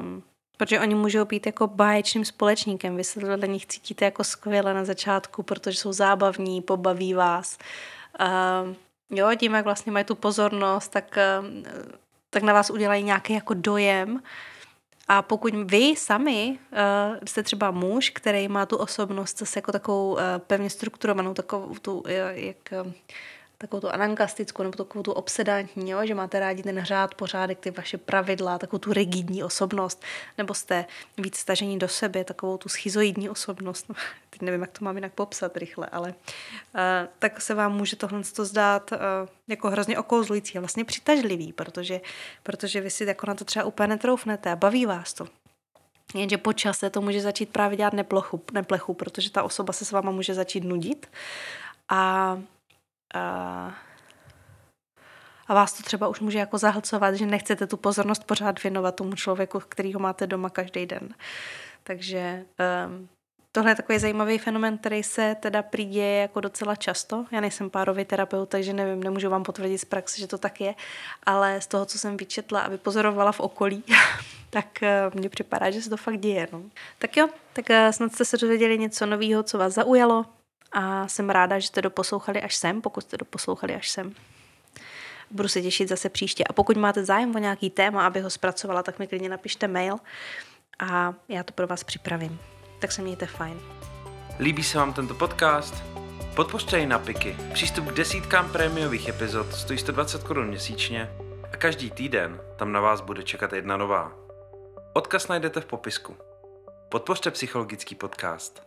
Um, 0.00 0.22
Protože 0.56 0.80
oni 0.80 0.94
můžou 0.94 1.24
být 1.24 1.46
jako 1.46 1.66
báječným 1.66 2.24
společníkem. 2.24 2.96
Vy 2.96 3.04
se 3.04 3.20
vedle 3.20 3.48
nich 3.48 3.66
cítíte 3.66 4.04
jako 4.04 4.24
skvěle 4.24 4.74
na 4.74 4.84
začátku, 4.84 5.42
protože 5.42 5.78
jsou 5.78 5.92
zábavní, 5.92 6.62
pobaví 6.62 7.14
vás. 7.14 7.58
Uh, 8.20 8.74
jo, 9.10 9.28
tím, 9.36 9.54
jak 9.54 9.64
vlastně 9.64 9.92
mají 9.92 10.04
tu 10.04 10.14
pozornost, 10.14 10.88
tak, 10.88 11.18
uh, 11.40 11.46
tak 12.30 12.42
na 12.42 12.52
vás 12.52 12.70
udělají 12.70 13.02
nějaký 13.04 13.32
jako 13.32 13.54
dojem. 13.54 14.22
A 15.08 15.22
pokud 15.22 15.54
vy 15.54 15.94
sami 15.96 16.58
uh, 16.72 17.18
jste 17.26 17.42
třeba 17.42 17.70
muž, 17.70 18.10
který 18.10 18.48
má 18.48 18.66
tu 18.66 18.76
osobnost 18.76 19.38
zase 19.38 19.58
jako 19.58 19.72
takovou 19.72 20.12
uh, 20.12 20.20
pevně 20.38 20.70
strukturovanou, 20.70 21.34
takovou 21.34 21.74
tu, 21.74 21.98
uh, 21.98 22.10
jak... 22.34 22.56
Uh, 22.86 22.92
takovou 23.64 23.80
tu 23.80 23.90
anankastickou 23.90 24.62
nebo 24.62 24.76
takovou 24.76 25.02
tu 25.02 25.12
obsedantní, 25.12 25.90
jo? 25.90 26.06
že 26.06 26.14
máte 26.14 26.40
rádi 26.40 26.62
ten 26.62 26.84
řád, 26.84 27.14
pořádek, 27.14 27.58
ty 27.58 27.70
vaše 27.70 27.98
pravidla, 27.98 28.58
takovou 28.58 28.78
tu 28.78 28.92
rigidní 28.92 29.44
osobnost, 29.44 30.02
nebo 30.38 30.54
jste 30.54 30.84
víc 31.18 31.36
stažení 31.36 31.78
do 31.78 31.88
sebe, 31.88 32.24
takovou 32.24 32.58
tu 32.58 32.68
schizoidní 32.68 33.30
osobnost. 33.30 33.86
Teď 34.30 34.42
nevím, 34.42 34.60
jak 34.60 34.78
to 34.78 34.84
mám 34.84 34.96
jinak 34.96 35.12
popsat 35.12 35.56
rychle, 35.56 35.86
ale 35.86 36.08
uh, 36.08 36.80
tak 37.18 37.40
se 37.40 37.54
vám 37.54 37.76
může 37.76 37.96
tohle 37.96 38.20
zdát 38.22 38.92
uh, 38.92 38.98
jako 39.48 39.70
hrozně 39.70 39.98
okouzlující 39.98 40.58
a 40.58 40.60
vlastně 40.60 40.84
přitažlivý, 40.84 41.52
protože, 41.52 42.00
protože 42.42 42.80
vy 42.80 42.90
si 42.90 43.04
jako 43.04 43.26
na 43.26 43.34
to 43.34 43.44
třeba 43.44 43.64
úplně 43.64 43.86
netroufnete 43.86 44.52
a 44.52 44.56
baví 44.56 44.86
vás 44.86 45.14
to. 45.14 45.26
Jenže 46.14 46.38
po 46.38 46.52
čase 46.52 46.90
to 46.90 47.00
může 47.00 47.20
začít 47.20 47.48
právě 47.48 47.76
dělat 47.76 47.92
neplechu, 47.92 48.42
neplechu, 48.52 48.94
protože 48.94 49.30
ta 49.30 49.42
osoba 49.42 49.72
se 49.72 49.84
s 49.84 49.92
váma 49.92 50.10
může 50.10 50.34
začít 50.34 50.64
nudit 50.64 51.06
a 51.88 52.38
a, 53.14 53.74
a 55.46 55.54
vás 55.54 55.72
to 55.72 55.82
třeba 55.82 56.08
už 56.08 56.20
může 56.20 56.38
jako 56.38 56.58
zahlcovat, 56.58 57.14
že 57.14 57.26
nechcete 57.26 57.66
tu 57.66 57.76
pozornost 57.76 58.24
pořád 58.24 58.62
věnovat 58.62 58.94
tomu 58.94 59.14
člověku, 59.14 59.60
kterýho 59.60 60.00
máte 60.00 60.26
doma 60.26 60.50
každý 60.50 60.86
den. 60.86 61.14
Takže 61.82 62.44
um, 62.86 63.08
tohle 63.52 63.70
je 63.70 63.74
takový 63.74 63.98
zajímavý 63.98 64.38
fenomen, 64.38 64.78
který 64.78 65.02
se 65.02 65.36
teda 65.40 65.62
přiděje 65.62 66.20
jako 66.20 66.40
docela 66.40 66.76
často. 66.76 67.26
Já 67.30 67.40
nejsem 67.40 67.70
párový 67.70 68.04
terapeut, 68.04 68.48
takže 68.48 68.72
nevím, 68.72 69.02
nemůžu 69.02 69.30
vám 69.30 69.42
potvrdit 69.42 69.78
z 69.78 69.84
praxe, 69.84 70.20
že 70.20 70.26
to 70.26 70.38
tak 70.38 70.60
je, 70.60 70.74
ale 71.26 71.60
z 71.60 71.66
toho, 71.66 71.86
co 71.86 71.98
jsem 71.98 72.16
vyčetla 72.16 72.60
a 72.60 72.68
vypozorovala 72.68 73.32
v 73.32 73.40
okolí, 73.40 73.84
tak 74.50 74.66
uh, 74.82 75.14
mně 75.20 75.28
připadá, 75.28 75.70
že 75.70 75.82
se 75.82 75.90
to 75.90 75.96
fakt 75.96 76.18
děje. 76.18 76.48
No. 76.52 76.62
Tak 76.98 77.16
jo, 77.16 77.28
tak 77.52 77.64
uh, 77.70 77.90
snad 77.90 78.12
jste 78.12 78.24
se 78.24 78.36
dozvěděli 78.36 78.78
něco 78.78 79.06
nového, 79.06 79.42
co 79.42 79.58
vás 79.58 79.74
zaujalo, 79.74 80.26
a 80.74 81.08
jsem 81.08 81.30
ráda, 81.30 81.58
že 81.58 81.66
jste 81.66 81.82
doposlouchali 81.82 82.42
až 82.42 82.56
sem, 82.56 82.82
pokud 82.82 83.00
jste 83.00 83.16
doposlouchali 83.16 83.74
až 83.74 83.90
sem. 83.90 84.14
Budu 85.30 85.48
se 85.48 85.62
těšit 85.62 85.88
zase 85.88 86.08
příště. 86.08 86.44
A 86.44 86.52
pokud 86.52 86.76
máte 86.76 87.04
zájem 87.04 87.36
o 87.36 87.38
nějaký 87.38 87.70
téma, 87.70 88.06
aby 88.06 88.20
ho 88.20 88.30
zpracovala, 88.30 88.82
tak 88.82 88.98
mi 88.98 89.06
klidně 89.06 89.28
napište 89.28 89.68
mail 89.68 89.96
a 90.78 91.14
já 91.28 91.42
to 91.42 91.52
pro 91.52 91.66
vás 91.66 91.84
připravím. 91.84 92.38
Tak 92.78 92.92
se 92.92 93.02
mějte 93.02 93.26
fajn. 93.26 93.60
Líbí 94.38 94.62
se 94.62 94.78
vám 94.78 94.92
tento 94.92 95.14
podcast? 95.14 95.74
Podpořte 96.36 96.78
ji 96.78 96.86
na 96.86 96.98
Piky. 96.98 97.36
Přístup 97.52 97.84
k 97.84 97.92
desítkám 97.92 98.52
prémiových 98.52 99.08
epizod 99.08 99.54
stojí 99.54 99.78
120 99.78 100.22
korun 100.22 100.48
měsíčně 100.48 101.10
a 101.52 101.56
každý 101.56 101.90
týden 101.90 102.40
tam 102.56 102.72
na 102.72 102.80
vás 102.80 103.00
bude 103.00 103.22
čekat 103.22 103.52
jedna 103.52 103.76
nová. 103.76 104.12
Odkaz 104.92 105.28
najdete 105.28 105.60
v 105.60 105.66
popisku. 105.66 106.16
Podpořte 106.88 107.30
psychologický 107.30 107.94
podcast. 107.94 108.63